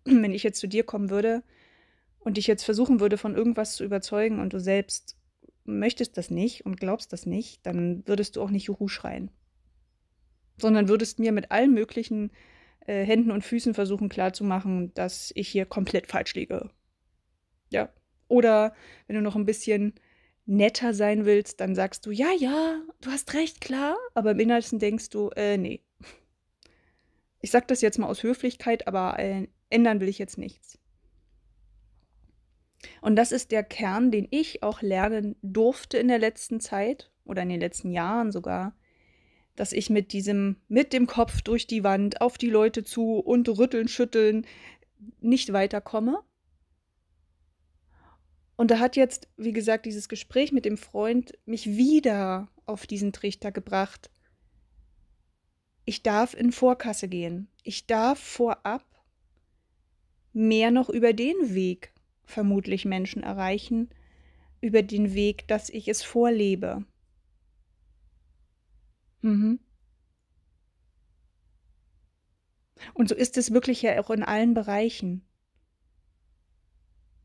Wenn 0.04 0.32
ich 0.32 0.42
jetzt 0.42 0.60
zu 0.60 0.68
dir 0.68 0.84
kommen 0.84 1.10
würde 1.10 1.42
und 2.18 2.36
dich 2.36 2.46
jetzt 2.46 2.64
versuchen 2.64 3.00
würde, 3.00 3.18
von 3.18 3.34
irgendwas 3.34 3.74
zu 3.74 3.84
überzeugen 3.84 4.40
und 4.40 4.52
du 4.52 4.60
selbst 4.60 5.16
möchtest 5.64 6.16
das 6.16 6.30
nicht 6.30 6.66
und 6.66 6.80
glaubst 6.80 7.12
das 7.12 7.26
nicht, 7.26 7.64
dann 7.66 8.06
würdest 8.06 8.36
du 8.36 8.42
auch 8.42 8.50
nicht 8.50 8.64
Juhu 8.64 8.88
schreien. 8.88 9.30
Sondern 10.58 10.88
würdest 10.88 11.18
mir 11.18 11.32
mit 11.32 11.50
allen 11.50 11.72
möglichen 11.72 12.30
äh, 12.86 13.04
Händen 13.04 13.30
und 13.30 13.44
Füßen 13.44 13.74
versuchen 13.74 14.08
klarzumachen, 14.08 14.92
dass 14.94 15.32
ich 15.34 15.48
hier 15.48 15.66
komplett 15.66 16.06
falsch 16.06 16.34
liege. 16.34 16.70
Ja. 17.70 17.90
Oder 18.28 18.74
wenn 19.06 19.16
du 19.16 19.22
noch 19.22 19.36
ein 19.36 19.46
bisschen 19.46 19.94
netter 20.46 20.94
sein 20.94 21.24
willst, 21.24 21.60
dann 21.60 21.74
sagst 21.74 22.06
du, 22.06 22.10
ja, 22.10 22.28
ja, 22.36 22.80
du 23.00 23.10
hast 23.10 23.34
recht, 23.34 23.60
klar, 23.60 23.96
aber 24.14 24.32
im 24.32 24.40
Innersten 24.40 24.78
denkst 24.78 25.10
du, 25.10 25.30
äh, 25.30 25.56
nee. 25.56 25.82
Ich 27.40 27.50
sag 27.50 27.68
das 27.68 27.80
jetzt 27.80 27.98
mal 27.98 28.08
aus 28.08 28.22
Höflichkeit, 28.22 28.86
aber 28.86 29.18
äh, 29.18 29.48
ändern 29.70 30.00
will 30.00 30.08
ich 30.08 30.18
jetzt 30.18 30.38
nichts. 30.38 30.78
Und 33.00 33.16
das 33.16 33.32
ist 33.32 33.50
der 33.50 33.62
Kern, 33.62 34.10
den 34.10 34.26
ich 34.30 34.62
auch 34.62 34.82
lernen 34.82 35.36
durfte 35.42 35.98
in 35.98 36.08
der 36.08 36.18
letzten 36.18 36.60
Zeit 36.60 37.10
oder 37.24 37.42
in 37.42 37.48
den 37.48 37.60
letzten 37.60 37.92
Jahren 37.92 38.32
sogar, 38.32 38.74
dass 39.56 39.72
ich 39.72 39.90
mit 39.90 40.12
diesem, 40.12 40.56
mit 40.68 40.92
dem 40.92 41.06
Kopf 41.06 41.42
durch 41.42 41.66
die 41.66 41.84
Wand 41.84 42.20
auf 42.20 42.38
die 42.38 42.50
Leute 42.50 42.84
zu 42.84 43.18
und 43.18 43.48
rütteln, 43.48 43.88
schütteln 43.88 44.46
nicht 45.20 45.52
weiterkomme, 45.52 46.22
und 48.60 48.70
da 48.70 48.78
hat 48.78 48.94
jetzt, 48.94 49.26
wie 49.38 49.54
gesagt, 49.54 49.86
dieses 49.86 50.06
Gespräch 50.06 50.52
mit 50.52 50.66
dem 50.66 50.76
Freund 50.76 51.32
mich 51.46 51.64
wieder 51.64 52.50
auf 52.66 52.86
diesen 52.86 53.10
Trichter 53.10 53.52
gebracht. 53.52 54.10
Ich 55.86 56.02
darf 56.02 56.34
in 56.34 56.52
Vorkasse 56.52 57.08
gehen. 57.08 57.48
Ich 57.62 57.86
darf 57.86 58.18
vorab 58.18 58.84
mehr 60.32 60.70
noch 60.70 60.88
über 60.88 61.12
den 61.12 61.54
Weg 61.54 61.92
vermutlich 62.24 62.84
Menschen 62.84 63.22
erreichen, 63.22 63.90
über 64.60 64.82
den 64.82 65.14
Weg, 65.14 65.48
dass 65.48 65.68
ich 65.68 65.88
es 65.88 66.02
vorlebe. 66.02 66.84
Mhm. 69.22 69.58
Und 72.94 73.08
so 73.08 73.14
ist 73.14 73.36
es 73.36 73.52
wirklich 73.52 73.82
ja 73.82 74.00
auch 74.00 74.10
in 74.10 74.22
allen 74.22 74.54
Bereichen. 74.54 75.22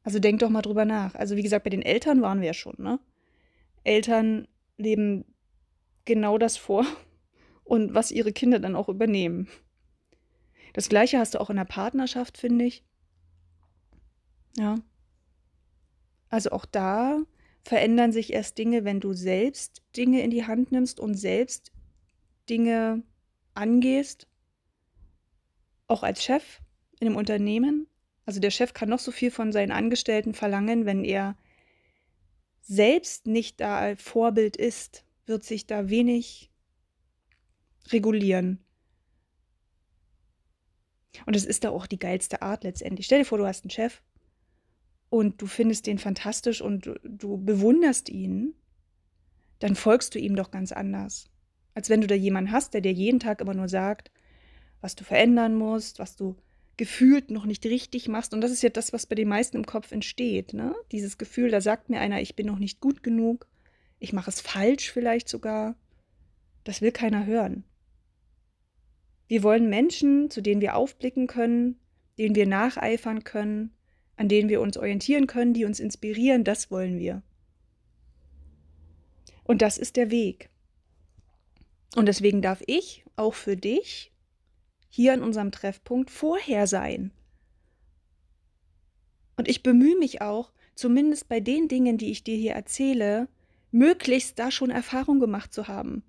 Also 0.03 0.19
denk 0.19 0.39
doch 0.39 0.49
mal 0.49 0.61
drüber 0.61 0.85
nach. 0.85 1.15
Also 1.15 1.35
wie 1.35 1.43
gesagt, 1.43 1.63
bei 1.63 1.69
den 1.69 1.81
Eltern 1.81 2.21
waren 2.21 2.39
wir 2.39 2.47
ja 2.47 2.53
schon, 2.53 2.75
ne? 2.77 2.99
Eltern 3.83 4.47
leben 4.77 5.25
genau 6.05 6.37
das 6.37 6.57
vor 6.57 6.85
und 7.63 7.93
was 7.93 8.11
ihre 8.11 8.33
Kinder 8.33 8.59
dann 8.59 8.75
auch 8.75 8.89
übernehmen. 8.89 9.47
Das 10.73 10.89
gleiche 10.89 11.19
hast 11.19 11.33
du 11.33 11.41
auch 11.41 11.49
in 11.49 11.55
der 11.55 11.65
Partnerschaft, 11.65 12.37
finde 12.37 12.65
ich. 12.65 12.83
Ja. 14.57 14.75
Also 16.29 16.51
auch 16.51 16.65
da 16.65 17.21
verändern 17.63 18.11
sich 18.11 18.33
erst 18.33 18.57
Dinge, 18.57 18.85
wenn 18.85 18.99
du 18.99 19.13
selbst 19.13 19.83
Dinge 19.97 20.21
in 20.21 20.31
die 20.31 20.45
Hand 20.45 20.71
nimmst 20.71 20.99
und 20.99 21.15
selbst 21.15 21.71
Dinge 22.49 23.03
angehst. 23.53 24.27
Auch 25.87 26.03
als 26.03 26.23
Chef 26.23 26.61
in 26.99 27.07
einem 27.07 27.17
Unternehmen. 27.17 27.87
Also 28.25 28.39
der 28.39 28.51
Chef 28.51 28.73
kann 28.73 28.89
noch 28.89 28.99
so 28.99 29.11
viel 29.11 29.31
von 29.31 29.51
seinen 29.51 29.71
Angestellten 29.71 30.33
verlangen, 30.33 30.85
wenn 30.85 31.03
er 31.03 31.37
selbst 32.61 33.27
nicht 33.27 33.59
da 33.59 33.95
Vorbild 33.95 34.57
ist, 34.57 35.05
wird 35.27 35.43
sich 35.43 35.67
da 35.67 35.89
wenig 35.89 36.51
regulieren. 37.91 38.63
Und 41.25 41.35
es 41.35 41.45
ist 41.45 41.63
da 41.63 41.69
auch 41.69 41.85
die 41.85 41.99
geilste 41.99 42.41
Art 42.41 42.63
letztendlich. 42.63 43.05
Stell 43.05 43.19
dir 43.19 43.25
vor, 43.25 43.37
du 43.37 43.45
hast 43.45 43.63
einen 43.63 43.69
Chef 43.69 44.01
und 45.09 45.41
du 45.41 45.47
findest 45.47 45.87
den 45.87 45.97
fantastisch 45.97 46.61
und 46.61 46.85
du, 47.03 47.37
bewunderst 47.37 48.09
ihn, 48.09 48.53
dann 49.59 49.75
folgst 49.75 50.15
du 50.15 50.19
ihm 50.19 50.35
doch 50.35 50.51
ganz 50.51 50.71
anders. 50.71 51.29
Als 51.73 51.89
wenn 51.89 52.01
du 52.01 52.07
da 52.07 52.15
jemanden 52.15 52.51
hast, 52.51 52.73
der 52.73 52.81
dir 52.81 52.93
jeden 52.93 53.19
Tag 53.19 53.41
immer 53.41 53.53
nur 53.53 53.69
sagt, 53.69 54.11
was 54.81 54.95
du 54.95 55.03
verändern 55.03 55.55
musst, 55.55 55.99
was 55.99 56.15
du 56.15 56.35
gefühlt 56.77 57.31
noch 57.31 57.45
nicht 57.45 57.65
richtig 57.65 58.07
machst. 58.07 58.33
Und 58.33 58.41
das 58.41 58.51
ist 58.51 58.63
ja 58.63 58.69
das, 58.69 58.93
was 58.93 59.05
bei 59.05 59.15
den 59.15 59.27
meisten 59.27 59.57
im 59.57 59.65
Kopf 59.65 59.91
entsteht. 59.91 60.53
Ne? 60.53 60.75
Dieses 60.91 61.17
Gefühl, 61.17 61.49
da 61.49 61.61
sagt 61.61 61.89
mir 61.89 61.99
einer, 61.99 62.21
ich 62.21 62.35
bin 62.35 62.47
noch 62.47 62.59
nicht 62.59 62.81
gut 62.81 63.01
genug, 63.01 63.47
ich 63.99 64.13
mache 64.13 64.29
es 64.29 64.41
falsch 64.41 64.91
vielleicht 64.91 65.29
sogar. 65.29 65.75
Das 66.63 66.81
will 66.81 66.91
keiner 66.91 67.25
hören. 67.25 67.63
Wir 69.27 69.43
wollen 69.43 69.69
Menschen, 69.69 70.29
zu 70.29 70.41
denen 70.41 70.61
wir 70.61 70.75
aufblicken 70.75 71.27
können, 71.27 71.79
denen 72.17 72.35
wir 72.35 72.45
nacheifern 72.45 73.23
können, 73.23 73.74
an 74.17 74.29
denen 74.29 74.49
wir 74.49 74.61
uns 74.61 74.77
orientieren 74.77 75.27
können, 75.27 75.53
die 75.53 75.65
uns 75.65 75.79
inspirieren, 75.79 76.43
das 76.43 76.71
wollen 76.71 76.99
wir. 76.99 77.21
Und 79.43 79.61
das 79.61 79.77
ist 79.77 79.95
der 79.95 80.11
Weg. 80.11 80.49
Und 81.95 82.07
deswegen 82.07 82.41
darf 82.41 82.61
ich 82.65 83.05
auch 83.15 83.33
für 83.33 83.55
dich 83.55 84.11
hier 84.89 85.13
an 85.13 85.21
unserem 85.21 85.51
Treffpunkt 85.51 86.09
vorher 86.09 86.67
sein. 86.67 87.11
Und 89.37 89.47
ich 89.47 89.63
bemühe 89.63 89.97
mich 89.97 90.21
auch, 90.21 90.51
zumindest 90.75 91.27
bei 91.27 91.39
den 91.39 91.67
Dingen, 91.67 91.97
die 91.97 92.11
ich 92.11 92.23
dir 92.23 92.35
hier 92.35 92.53
erzähle, 92.53 93.27
möglichst 93.71 94.39
da 94.39 94.51
schon 94.51 94.69
Erfahrung 94.69 95.19
gemacht 95.19 95.53
zu 95.53 95.67
haben. 95.67 96.03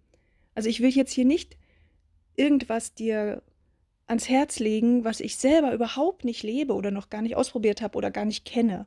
Also 0.55 0.69
ich 0.69 0.81
will 0.81 0.91
jetzt 0.91 1.13
hier 1.13 1.25
nicht 1.25 1.57
irgendwas 2.37 2.95
dir 2.95 3.43
ans 4.07 4.29
Herz 4.29 4.59
legen, 4.59 5.05
was 5.05 5.21
ich 5.21 5.37
selber 5.37 5.73
überhaupt 5.73 6.25
nicht 6.25 6.43
lebe 6.43 6.75
oder 6.75 6.91
noch 6.91 7.11
gar 7.11 7.23
nicht 7.23 7.37
ausprobiert 7.37 7.83
habe 7.83 7.99
oder 7.99 8.11
gar 8.11 8.25
nicht 8.25 8.45
kenne. 8.45 8.87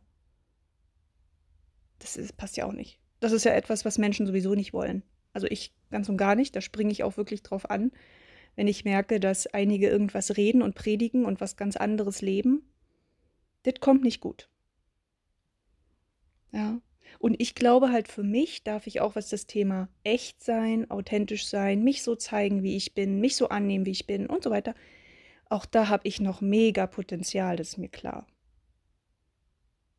Das 2.00 2.16
ist, 2.16 2.38
passt 2.38 2.58
ja 2.58 2.66
auch 2.66 2.74
nicht. 2.74 3.00
Das 3.20 3.34
ist 3.34 3.44
ja 3.44 3.52
etwas, 3.52 3.84
was 3.84 3.98
Menschen 3.98 4.26
sowieso 4.26 4.56
nicht 4.56 4.72
wollen. 4.72 5.04
Also 5.34 5.48
ich 5.48 5.74
ganz 5.92 6.08
und 6.10 6.18
gar 6.18 6.36
nicht, 6.36 6.56
da 6.56 6.62
springe 6.62 6.92
ich 6.92 7.04
auch 7.04 7.18
wirklich 7.18 7.44
drauf 7.44 7.70
an, 7.70 7.92
wenn 8.56 8.68
ich 8.68 8.86
merke, 8.86 9.20
dass 9.20 9.48
einige 9.48 9.90
irgendwas 9.90 10.38
reden 10.38 10.62
und 10.62 10.76
predigen 10.76 11.26
und 11.26 11.42
was 11.42 11.58
ganz 11.58 11.76
anderes 11.76 12.22
leben. 12.22 12.64
Das 13.64 13.76
kommt 13.82 14.04
nicht 14.04 14.22
gut. 14.22 14.50
Ja. 16.52 16.82
Und 17.20 17.42
ich 17.42 17.56
glaube 17.56 17.92
halt 17.92 18.08
für 18.08 18.24
mich 18.24 18.64
darf 18.64 18.88
ich 18.88 19.02
auch, 19.02 19.16
was 19.16 19.30
das 19.30 19.48
Thema 19.48 19.90
echt 20.04 20.42
sein, 20.42 20.90
authentisch 20.90 21.48
sein, 21.48 21.84
mich 21.84 22.04
so 22.04 22.16
zeigen, 22.16 22.64
wie 22.64 22.78
ich 22.78 22.94
bin, 22.94 23.20
mich 23.20 23.36
so 23.36 23.50
annehmen, 23.50 23.86
wie 23.86 23.92
ich 23.92 24.08
bin 24.08 24.28
und 24.28 24.44
so 24.44 24.50
weiter. 24.50 24.76
Auch 25.50 25.66
da 25.66 25.90
habe 25.90 26.08
ich 26.08 26.20
noch 26.20 26.42
mega 26.42 26.88
Potenzial, 26.88 27.58
das 27.58 27.70
ist 27.70 27.78
mir 27.78 27.90
klar. 27.90 28.28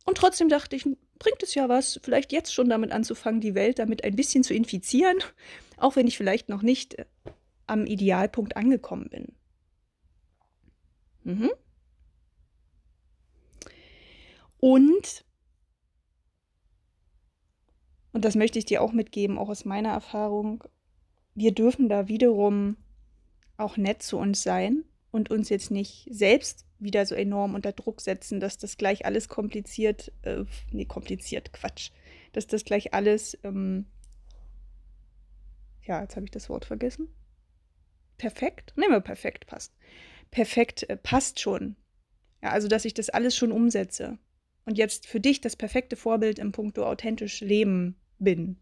Und 0.07 0.17
trotzdem 0.17 0.49
dachte 0.49 0.77
ich, 0.77 0.85
bringt 1.19 1.43
es 1.43 1.55
ja 1.55 1.69
was, 1.69 2.01
vielleicht 2.03 2.33
jetzt 2.33 2.55
schon 2.55 2.69
damit 2.69 2.93
anzufangen, 2.93 3.41
die 3.41 3.55
Welt 3.55 3.79
damit 3.79 4.05
ein 4.05 4.17
bisschen 4.17 4.43
zu 4.43 4.55
infizieren, 4.55 5.19
auch 5.77 5.97
wenn 5.97 6.07
ich 6.07 6.17
vielleicht 6.17 6.49
noch 6.49 6.63
nicht 6.63 6.97
am 7.67 7.87
Idealpunkt 7.87 8.57
angekommen 8.57 9.09
bin. 9.11 9.35
Mhm. 11.25 11.51
Und, 14.59 15.25
und 18.13 18.25
das 18.25 18.35
möchte 18.35 18.59
ich 18.59 18.65
dir 18.65 18.83
auch 18.83 18.93
mitgeben, 18.93 19.39
auch 19.39 19.49
aus 19.49 19.65
meiner 19.65 19.91
Erfahrung, 19.91 20.65
wir 21.35 21.53
dürfen 21.53 21.89
da 21.89 22.09
wiederum 22.09 22.77
auch 23.57 23.77
nett 23.77 24.03
zu 24.03 24.19
uns 24.19 24.43
sein. 24.43 24.85
Und 25.11 25.31
uns 25.31 25.49
jetzt 25.49 25.71
nicht 25.71 26.07
selbst 26.11 26.67
wieder 26.79 27.05
so 27.05 27.15
enorm 27.15 27.55
unter 27.55 27.73
Druck 27.73 28.01
setzen, 28.01 28.41
dass 28.41 28.59
das 28.59 28.77
gleich 28.77 29.05
alles 29.05 29.29
kompliziert, 29.29 30.13
äh, 30.23 30.45
nee, 30.71 30.85
kompliziert, 30.85 31.53
Quatsch, 31.53 31.91
dass 32.33 32.47
das 32.47 32.65
gleich 32.65 32.95
alles, 32.95 33.39
ähm, 33.45 33.87
ja, 35.83 36.01
jetzt 36.03 36.17
habe 36.17 36.25
ich 36.25 36.31
das 36.31 36.49
Wort 36.49 36.65
vergessen. 36.65 37.09
Perfekt? 38.19 38.75
Nehmen 38.77 38.93
wir 38.93 39.01
perfekt 39.01 39.47
passt. 39.47 39.75
Perfekt 40.31 40.89
äh, 40.89 40.97
passt 40.97 41.41
schon. 41.41 41.77
Ja, 42.43 42.51
also, 42.51 42.69
dass 42.69 42.85
ich 42.85 42.95
das 42.95 43.11
alles 43.11 43.37
schon 43.37 43.53
umsetze 43.53 44.19
und 44.65 44.79
jetzt 44.79 45.07
für 45.07 45.21
dich 45.21 45.41
das 45.41 45.57
perfekte 45.57 45.97
Vorbild 45.97 46.39
im 46.39 46.53
Punkto 46.53 46.85
authentisch 46.85 47.41
leben 47.41 47.97
bin. 48.19 48.59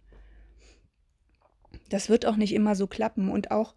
Das 1.89 2.09
wird 2.09 2.27
auch 2.27 2.37
nicht 2.37 2.55
immer 2.55 2.75
so 2.75 2.87
klappen 2.87 3.31
und 3.31 3.51
auch 3.51 3.75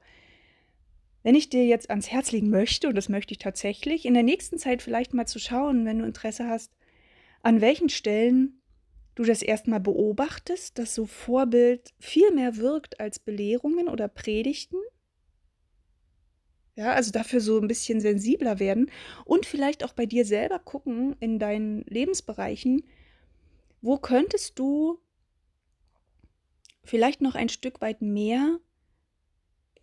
wenn 1.23 1.35
ich 1.35 1.49
dir 1.49 1.65
jetzt 1.65 1.89
ans 1.89 2.11
Herz 2.11 2.31
legen 2.31 2.49
möchte, 2.49 2.87
und 2.87 2.95
das 2.95 3.09
möchte 3.09 3.33
ich 3.33 3.37
tatsächlich, 3.37 4.05
in 4.05 4.13
der 4.13 4.23
nächsten 4.23 4.57
Zeit 4.57 4.81
vielleicht 4.81 5.13
mal 5.13 5.27
zu 5.27 5.39
schauen, 5.39 5.85
wenn 5.85 5.99
du 5.99 6.05
Interesse 6.05 6.47
hast, 6.47 6.71
an 7.43 7.61
welchen 7.61 7.89
Stellen 7.89 8.61
du 9.15 9.23
das 9.23 9.41
erstmal 9.41 9.79
beobachtest, 9.79 10.77
dass 10.77 10.95
so 10.95 11.05
Vorbild 11.05 11.93
viel 11.99 12.31
mehr 12.31 12.57
wirkt 12.57 12.99
als 12.99 13.19
Belehrungen 13.19 13.87
oder 13.87 14.07
Predigten. 14.07 14.77
Ja, 16.75 16.93
also 16.93 17.11
dafür 17.11 17.41
so 17.41 17.59
ein 17.59 17.67
bisschen 17.67 17.99
sensibler 17.99 18.59
werden 18.59 18.89
und 19.25 19.45
vielleicht 19.45 19.83
auch 19.83 19.93
bei 19.93 20.05
dir 20.05 20.25
selber 20.25 20.57
gucken 20.59 21.15
in 21.19 21.37
deinen 21.37 21.83
Lebensbereichen, 21.83 22.83
wo 23.81 23.97
könntest 23.97 24.57
du 24.57 24.99
vielleicht 26.83 27.21
noch 27.21 27.35
ein 27.35 27.49
Stück 27.49 27.81
weit 27.81 28.01
mehr 28.01 28.59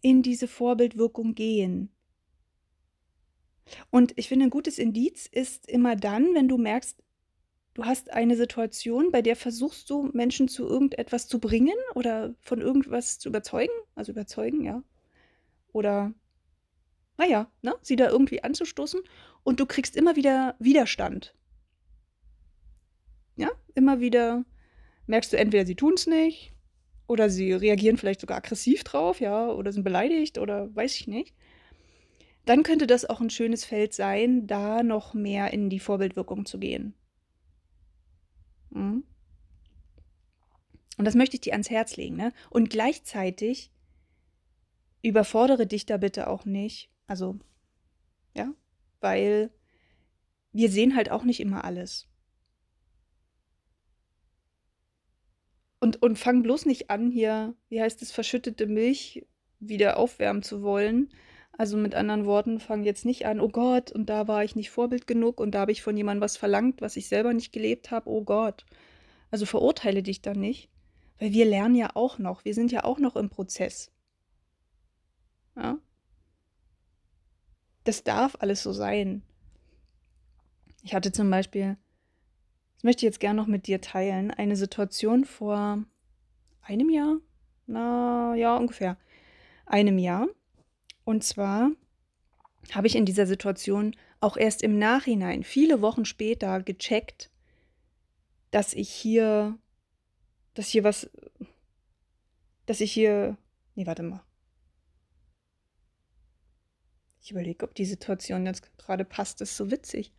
in 0.00 0.22
diese 0.22 0.48
Vorbildwirkung 0.48 1.34
gehen. 1.34 1.90
Und 3.90 4.12
ich 4.16 4.28
finde, 4.28 4.46
ein 4.46 4.50
gutes 4.50 4.78
Indiz 4.78 5.26
ist 5.26 5.68
immer 5.68 5.96
dann, 5.96 6.34
wenn 6.34 6.48
du 6.48 6.56
merkst, 6.56 7.02
du 7.74 7.84
hast 7.84 8.12
eine 8.12 8.36
Situation, 8.36 9.10
bei 9.10 9.22
der 9.22 9.36
versuchst 9.36 9.90
du, 9.90 10.10
Menschen 10.12 10.48
zu 10.48 10.66
irgendetwas 10.66 11.28
zu 11.28 11.38
bringen 11.38 11.76
oder 11.94 12.34
von 12.40 12.60
irgendwas 12.60 13.18
zu 13.18 13.28
überzeugen, 13.28 13.72
also 13.94 14.12
überzeugen, 14.12 14.64
ja. 14.64 14.82
Oder, 15.72 16.14
naja, 17.18 17.50
ne, 17.62 17.74
sie 17.82 17.96
da 17.96 18.08
irgendwie 18.08 18.42
anzustoßen 18.42 19.00
und 19.42 19.60
du 19.60 19.66
kriegst 19.66 19.96
immer 19.96 20.16
wieder 20.16 20.56
Widerstand. 20.58 21.34
Ja, 23.36 23.50
immer 23.74 24.00
wieder 24.00 24.44
merkst 25.06 25.32
du 25.32 25.38
entweder, 25.38 25.66
sie 25.66 25.76
tun 25.76 25.94
es 25.94 26.06
nicht 26.06 26.52
oder 27.08 27.30
sie 27.30 27.52
reagieren 27.52 27.96
vielleicht 27.96 28.20
sogar 28.20 28.36
aggressiv 28.36 28.84
drauf, 28.84 29.20
ja, 29.20 29.48
oder 29.48 29.72
sind 29.72 29.82
beleidigt 29.82 30.38
oder 30.38 30.72
weiß 30.76 30.94
ich 30.94 31.08
nicht. 31.08 31.34
Dann 32.44 32.62
könnte 32.62 32.86
das 32.86 33.04
auch 33.04 33.20
ein 33.20 33.30
schönes 33.30 33.64
Feld 33.64 33.92
sein, 33.92 34.46
da 34.46 34.82
noch 34.82 35.14
mehr 35.14 35.52
in 35.52 35.70
die 35.70 35.80
Vorbildwirkung 35.80 36.46
zu 36.46 36.58
gehen. 36.58 36.94
Mhm. 38.70 39.04
Und 40.98 41.04
das 41.04 41.14
möchte 41.14 41.36
ich 41.36 41.40
dir 41.40 41.52
ans 41.52 41.70
Herz 41.70 41.96
legen, 41.96 42.16
ne? 42.16 42.32
Und 42.50 42.70
gleichzeitig 42.70 43.72
überfordere 45.02 45.66
dich 45.66 45.86
da 45.86 45.96
bitte 45.96 46.28
auch 46.28 46.44
nicht. 46.44 46.90
Also, 47.06 47.38
ja, 48.34 48.52
weil 49.00 49.50
wir 50.52 50.70
sehen 50.70 50.96
halt 50.96 51.10
auch 51.10 51.24
nicht 51.24 51.40
immer 51.40 51.64
alles. 51.64 52.08
Und, 55.80 56.02
und 56.02 56.18
fang 56.18 56.42
bloß 56.42 56.66
nicht 56.66 56.90
an, 56.90 57.10
hier, 57.10 57.54
wie 57.68 57.80
heißt 57.80 58.02
es, 58.02 58.10
verschüttete 58.10 58.66
Milch 58.66 59.26
wieder 59.60 59.96
aufwärmen 59.96 60.42
zu 60.42 60.62
wollen. 60.62 61.10
Also 61.52 61.76
mit 61.76 61.94
anderen 61.94 62.24
Worten, 62.24 62.60
fang 62.60 62.84
jetzt 62.84 63.04
nicht 63.04 63.26
an, 63.26 63.40
oh 63.40 63.48
Gott, 63.48 63.90
und 63.90 64.08
da 64.08 64.28
war 64.28 64.44
ich 64.44 64.54
nicht 64.54 64.70
Vorbild 64.70 65.06
genug 65.06 65.40
und 65.40 65.52
da 65.52 65.60
habe 65.60 65.72
ich 65.72 65.82
von 65.82 65.96
jemandem 65.96 66.22
was 66.22 66.36
verlangt, 66.36 66.80
was 66.80 66.96
ich 66.96 67.08
selber 67.08 67.32
nicht 67.32 67.52
gelebt 67.52 67.90
habe, 67.90 68.08
oh 68.08 68.22
Gott. 68.22 68.64
Also 69.30 69.44
verurteile 69.44 70.02
dich 70.02 70.22
dann 70.22 70.38
nicht, 70.38 70.70
weil 71.18 71.32
wir 71.32 71.44
lernen 71.44 71.74
ja 71.74 71.90
auch 71.94 72.18
noch, 72.18 72.44
wir 72.44 72.54
sind 72.54 72.70
ja 72.70 72.84
auch 72.84 72.98
noch 72.98 73.16
im 73.16 73.28
Prozess. 73.28 73.90
Ja? 75.56 75.78
Das 77.84 78.04
darf 78.04 78.36
alles 78.38 78.62
so 78.62 78.72
sein. 78.72 79.22
Ich 80.82 80.94
hatte 80.94 81.10
zum 81.10 81.28
Beispiel 81.28 81.76
das 82.78 82.84
möchte 82.84 83.00
ich 83.00 83.08
jetzt 83.08 83.18
gerne 83.18 83.40
noch 83.40 83.48
mit 83.48 83.66
dir 83.66 83.80
teilen. 83.80 84.30
Eine 84.30 84.54
Situation 84.54 85.24
vor 85.24 85.82
einem 86.62 86.90
Jahr, 86.90 87.16
na 87.66 88.36
ja, 88.36 88.56
ungefähr 88.56 88.96
einem 89.66 89.98
Jahr. 89.98 90.28
Und 91.02 91.24
zwar 91.24 91.72
habe 92.70 92.86
ich 92.86 92.94
in 92.94 93.04
dieser 93.04 93.26
Situation 93.26 93.96
auch 94.20 94.36
erst 94.36 94.62
im 94.62 94.78
Nachhinein, 94.78 95.42
viele 95.42 95.82
Wochen 95.82 96.04
später, 96.04 96.62
gecheckt, 96.62 97.32
dass 98.52 98.74
ich 98.74 98.90
hier, 98.90 99.58
dass 100.54 100.68
hier 100.68 100.84
was, 100.84 101.10
dass 102.66 102.80
ich 102.80 102.92
hier, 102.92 103.36
nee, 103.74 103.86
warte 103.86 104.04
mal. 104.04 104.22
Ich 107.20 107.32
überlege, 107.32 107.64
ob 107.64 107.74
die 107.74 107.86
Situation 107.86 108.46
jetzt 108.46 108.78
gerade 108.78 109.04
passt, 109.04 109.40
das 109.40 109.50
ist 109.50 109.56
so 109.56 109.72
witzig. 109.72 110.12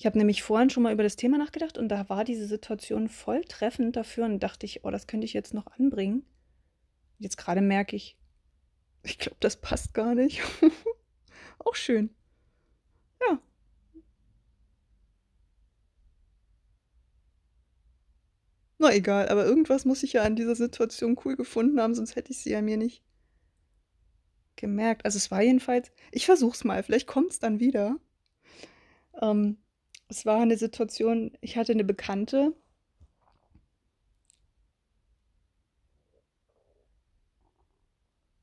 Ich 0.00 0.06
habe 0.06 0.16
nämlich 0.16 0.42
vorhin 0.42 0.70
schon 0.70 0.82
mal 0.82 0.94
über 0.94 1.02
das 1.02 1.16
Thema 1.16 1.36
nachgedacht 1.36 1.76
und 1.76 1.88
da 1.88 2.08
war 2.08 2.24
diese 2.24 2.46
Situation 2.46 3.06
voll 3.10 3.44
treffend 3.44 3.96
dafür 3.96 4.24
und 4.24 4.40
dachte 4.40 4.64
ich, 4.64 4.82
oh, 4.82 4.90
das 4.90 5.06
könnte 5.06 5.26
ich 5.26 5.34
jetzt 5.34 5.52
noch 5.52 5.66
anbringen. 5.66 6.24
Jetzt 7.18 7.36
gerade 7.36 7.60
merke 7.60 7.96
ich, 7.96 8.16
ich 9.02 9.18
glaube, 9.18 9.36
das 9.40 9.60
passt 9.60 9.92
gar 9.92 10.14
nicht. 10.14 10.40
Auch 11.58 11.74
schön. 11.74 12.08
Ja. 13.20 13.38
Na 18.78 18.94
egal, 18.94 19.28
aber 19.28 19.44
irgendwas 19.44 19.84
muss 19.84 20.02
ich 20.02 20.14
ja 20.14 20.22
an 20.22 20.34
dieser 20.34 20.56
Situation 20.56 21.20
cool 21.26 21.36
gefunden 21.36 21.78
haben, 21.78 21.94
sonst 21.94 22.16
hätte 22.16 22.32
ich 22.32 22.38
sie 22.38 22.52
ja 22.52 22.62
mir 22.62 22.78
nicht 22.78 23.02
gemerkt. 24.56 25.04
Also 25.04 25.18
es 25.18 25.30
war 25.30 25.42
jedenfalls, 25.42 25.92
ich 26.10 26.24
versuch's 26.24 26.64
mal, 26.64 26.82
vielleicht 26.82 27.06
kommt 27.06 27.32
es 27.32 27.38
dann 27.38 27.60
wieder. 27.60 28.00
Ähm, 29.20 29.58
es 30.10 30.26
war 30.26 30.40
eine 30.40 30.56
Situation, 30.58 31.32
ich 31.40 31.56
hatte 31.56 31.72
eine 31.72 31.84
Bekannte. 31.84 32.52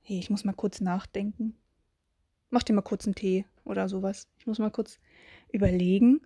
Hey, 0.01 0.17
ich 0.19 0.29
muss 0.29 0.45
mal 0.45 0.53
kurz 0.53 0.79
nachdenken. 0.81 1.57
Mach 2.49 2.63
dir 2.63 2.73
mal 2.73 2.81
kurz 2.81 3.05
einen 3.05 3.15
Tee 3.15 3.45
oder 3.65 3.89
sowas. 3.89 4.27
Ich 4.39 4.47
muss 4.47 4.59
mal 4.59 4.71
kurz 4.71 4.99
überlegen, 5.51 6.21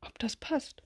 ob 0.00 0.18
das 0.18 0.36
passt. 0.36 0.82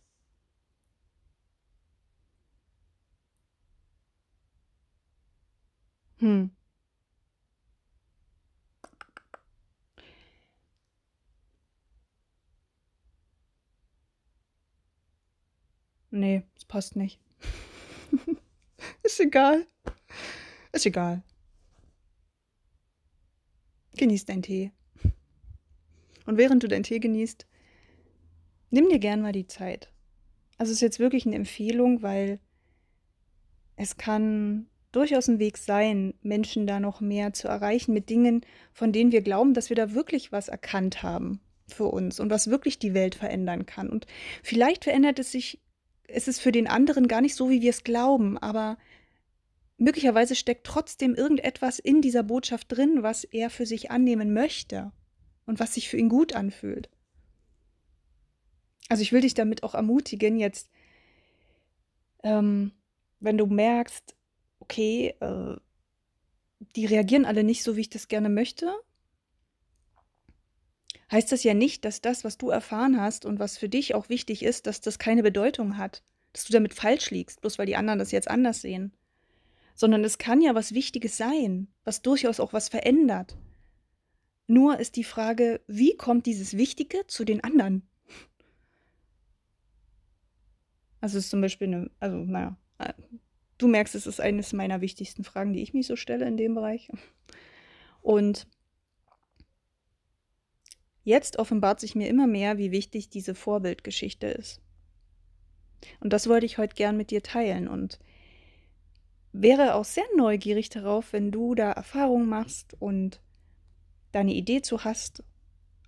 Hm. 6.21 6.51
Nee, 16.11 16.43
es 16.57 16.65
passt 16.65 16.97
nicht. 16.97 17.21
Ist 19.03 19.21
egal. 19.21 19.67
Ist 20.73 20.87
egal. 20.87 21.23
Genieß 23.97 24.25
deinen 24.25 24.43
Tee. 24.43 24.73
Und 26.27 26.37
während 26.37 26.63
du 26.63 26.69
deinen 26.69 26.85
Tee 26.85 27.01
genießt, 27.01 27.47
nimm 28.71 28.89
dir 28.89 28.99
gern 28.99 29.21
mal 29.21 29.33
die 29.33 29.47
Zeit. 29.47 29.93
Also 30.59 30.71
es 30.71 30.77
ist 30.77 30.83
jetzt 30.83 30.99
wirklich 30.99 31.27
eine 31.27 31.37
Empfehlung, 31.37 32.03
weil 32.03 32.39
es 33.77 33.97
kann 33.97 34.67
durchaus 34.93 35.29
ein 35.29 35.39
Weg 35.39 35.57
sein, 35.57 36.15
Menschen 36.23 36.67
da 36.67 36.81
noch 36.81 37.01
mehr 37.01 37.33
zu 37.33 37.49
erreichen 37.49 37.95
mit 37.95 38.11
Dingen, 38.11 38.45
von 38.73 38.93
denen 38.93 39.13
wir 39.13 39.23
glauben, 39.23 39.55
dass 39.55 39.71
wir 39.71 39.77
da 39.77 39.95
wirklich 39.95 40.33
was 40.33 40.49
erkannt 40.49 41.03
haben 41.03 41.41
für 41.67 41.87
uns 41.87 42.21
und 42.21 42.31
was 42.31 42.51
wirklich 42.51 42.79
die 42.79 42.95
Welt 42.95 43.15
verändern 43.15 43.67
kann. 43.67 43.89
Und 43.89 44.07
vielleicht 44.43 44.85
verändert 44.85 45.19
es 45.19 45.33
sich 45.33 45.61
es 46.13 46.29
ist 46.29 46.41
für 46.41 46.53
den 46.53 46.67
anderen 46.67 47.09
gar 47.09 47.21
nicht 47.21 47.35
so, 47.35 47.51
wie 47.51 47.63
wir 47.63 47.71
es 47.71 47.85
glauben, 47.85 48.39
aber 48.39 48.79
möglicherweise 49.79 50.35
steckt 50.35 50.67
trotzdem 50.67 51.15
irgendetwas 51.15 51.79
in 51.79 52.03
dieser 52.03 52.23
Botschaft 52.23 52.71
drin, 52.71 53.03
was 53.03 53.25
er 53.25 53.51
für 53.51 53.67
sich 53.67 53.91
annehmen 53.91 54.33
möchte 54.33 54.93
und 55.47 55.59
was 55.59 55.75
sich 55.75 55.89
für 55.89 55.97
ihn 55.97 56.09
gut 56.09 56.35
anfühlt. 56.35 56.91
Also 58.89 59.03
ich 59.03 59.13
will 59.13 59.23
dich 59.23 59.35
damit 59.35 59.63
auch 59.63 59.75
ermutigen, 59.75 60.39
jetzt, 60.39 60.69
ähm, 62.23 62.73
wenn 63.21 63.39
du 63.39 63.47
merkst, 63.47 64.15
okay, 64.59 65.15
äh, 65.21 65.57
die 66.77 66.87
reagieren 66.87 67.25
alle 67.25 67.45
nicht 67.45 67.63
so, 67.63 67.77
wie 67.77 67.83
ich 67.83 67.91
das 67.91 68.09
gerne 68.09 68.29
möchte, 68.29 68.75
heißt 71.11 71.33
das 71.33 71.43
ja 71.43 71.55
nicht, 71.55 71.85
dass 71.85 72.01
das, 72.01 72.25
was 72.25 72.39
du 72.39 72.51
erfahren 72.51 73.01
hast 73.01 73.25
und 73.25 73.39
was 73.39 73.59
für 73.59 73.69
dich 73.69 73.95
auch 73.95 74.09
wichtig 74.09 74.43
ist, 74.45 74.67
dass 74.67 74.81
das 74.81 74.99
keine 74.99 75.23
Bedeutung 75.23 75.77
hat, 75.77 76.03
dass 76.33 76.45
du 76.45 76.53
damit 76.53 76.75
falsch 76.75 77.11
liegst, 77.11 77.41
bloß 77.41 77.59
weil 77.59 77.67
die 77.67 77.77
anderen 77.77 77.99
das 77.99 78.13
jetzt 78.13 78.31
anders 78.31 78.61
sehen. 78.63 78.93
sondern 79.75 80.05
es 80.05 80.19
kann 80.19 80.43
ja 80.43 80.55
was 80.55 80.75
Wichtiges 80.75 81.17
sein, 81.17 81.69
was 81.85 82.03
durchaus 82.03 82.39
auch 82.39 82.53
was 82.53 82.69
verändert. 82.69 83.39
Nur 84.47 84.79
ist 84.79 84.97
die 84.97 85.05
Frage, 85.05 85.63
wie 85.69 85.97
kommt 85.97 86.27
dieses 86.27 86.57
Wichtige 86.57 87.07
zu 87.07 87.25
den 87.25 87.43
anderen? 87.43 87.89
Also 91.01 91.17
es 91.17 91.25
ist 91.25 91.31
zum 91.31 91.41
Beispiel 91.41 91.69
eine, 91.69 91.91
also 91.99 92.19
naja, 92.19 92.59
du 93.57 93.69
merkst, 93.69 93.95
es 93.95 94.07
ist 94.07 94.21
eines 94.21 94.53
meiner 94.53 94.83
wichtigsten 94.83 95.25
Fragen, 95.25 95.55
die 95.55 95.63
ich 95.63 95.73
mich 95.73 95.87
so 95.87 95.97
stelle 95.97 96.27
in 96.27 96.37
dem 96.37 96.55
Bereich. 96.55 96.91
Und 98.03 98.47
jetzt 101.05 101.39
offenbart 101.39 101.81
sich 101.81 101.95
mir 101.95 102.09
immer 102.09 102.27
mehr, 102.27 102.59
wie 102.59 102.71
wichtig 102.71 103.09
diese 103.09 103.35
Vorbildgeschichte 103.35 104.27
ist. 104.27 104.61
Und 106.01 106.13
das 106.13 106.29
wollte 106.29 106.47
ich 106.47 106.59
heute 106.59 106.75
gern 106.75 106.97
mit 106.97 107.11
dir 107.11 107.23
teilen 107.23 107.69
und 107.69 107.99
wäre 109.33 109.75
auch 109.75 109.85
sehr 109.85 110.05
neugierig 110.17 110.69
darauf, 110.69 111.13
wenn 111.13 111.31
du 111.31 111.55
da 111.55 111.73
Erfahrungen 111.73 112.29
machst 112.29 112.77
und 112.79 113.21
deine 114.13 114.35
Idee 114.35 114.61
zu 114.61 114.85
hast, 114.85 115.23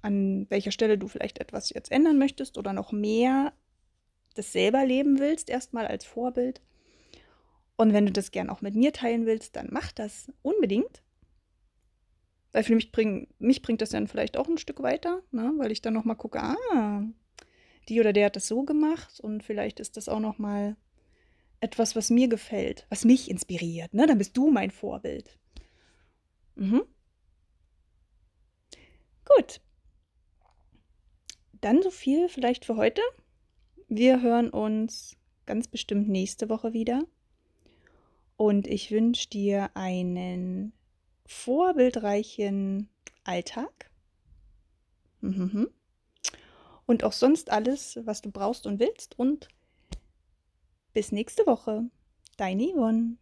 an 0.00 0.46
welcher 0.48 0.70
Stelle 0.70 0.98
du 0.98 1.08
vielleicht 1.08 1.38
etwas 1.38 1.70
jetzt 1.70 1.90
ändern 1.90 2.18
möchtest 2.18 2.58
oder 2.58 2.72
noch 2.72 2.92
mehr 2.92 3.52
das 4.34 4.52
selber 4.52 4.84
leben 4.84 5.18
willst, 5.18 5.50
erstmal 5.50 5.86
als 5.86 6.04
Vorbild. 6.04 6.62
Und 7.76 7.92
wenn 7.92 8.06
du 8.06 8.12
das 8.12 8.30
gern 8.30 8.50
auch 8.50 8.60
mit 8.60 8.74
mir 8.74 8.92
teilen 8.92 9.26
willst, 9.26 9.56
dann 9.56 9.68
mach 9.70 9.92
das 9.92 10.32
unbedingt. 10.42 11.02
Weil 12.52 12.64
für 12.64 12.74
mich, 12.74 12.92
bring, 12.92 13.28
mich 13.38 13.62
bringt 13.62 13.80
das 13.80 13.90
dann 13.90 14.08
vielleicht 14.08 14.36
auch 14.36 14.48
ein 14.48 14.58
Stück 14.58 14.82
weiter, 14.82 15.22
ne? 15.30 15.52
weil 15.56 15.72
ich 15.72 15.80
dann 15.80 15.94
nochmal 15.94 16.16
gucke, 16.16 16.40
ah, 16.40 17.02
die 17.88 17.98
oder 17.98 18.12
der 18.12 18.26
hat 18.26 18.36
das 18.36 18.46
so 18.46 18.62
gemacht 18.62 19.20
und 19.20 19.42
vielleicht 19.42 19.80
ist 19.80 19.96
das 19.96 20.08
auch 20.08 20.20
nochmal 20.20 20.76
etwas, 21.60 21.96
was 21.96 22.10
mir 22.10 22.28
gefällt, 22.28 22.86
was 22.90 23.04
mich 23.04 23.30
inspiriert. 23.30 23.94
Ne? 23.94 24.06
Dann 24.06 24.18
bist 24.18 24.36
du 24.36 24.50
mein 24.50 24.70
Vorbild. 24.70 25.38
Mhm. 26.56 26.82
Gut. 29.24 29.60
Dann 31.60 31.82
so 31.82 31.90
viel 31.90 32.28
vielleicht 32.28 32.64
für 32.64 32.76
heute. 32.76 33.00
Wir 33.88 34.20
hören 34.20 34.50
uns 34.50 35.16
ganz 35.46 35.68
bestimmt 35.68 36.08
nächste 36.08 36.48
Woche 36.48 36.72
wieder. 36.72 37.04
Und 38.36 38.66
ich 38.66 38.90
wünsche 38.90 39.28
dir 39.28 39.70
einen 39.74 40.72
vorbildreichen 41.26 42.88
Alltag. 43.24 43.90
Mhm. 45.20 45.70
Und 46.86 47.04
auch 47.04 47.12
sonst 47.12 47.50
alles, 47.50 47.98
was 48.04 48.22
du 48.22 48.30
brauchst 48.30 48.66
und 48.66 48.80
willst. 48.80 49.18
Und 49.18 49.48
bis 50.92 51.12
nächste 51.12 51.46
Woche. 51.46 51.84
Deine 52.36 52.64
Yvonne. 52.64 53.16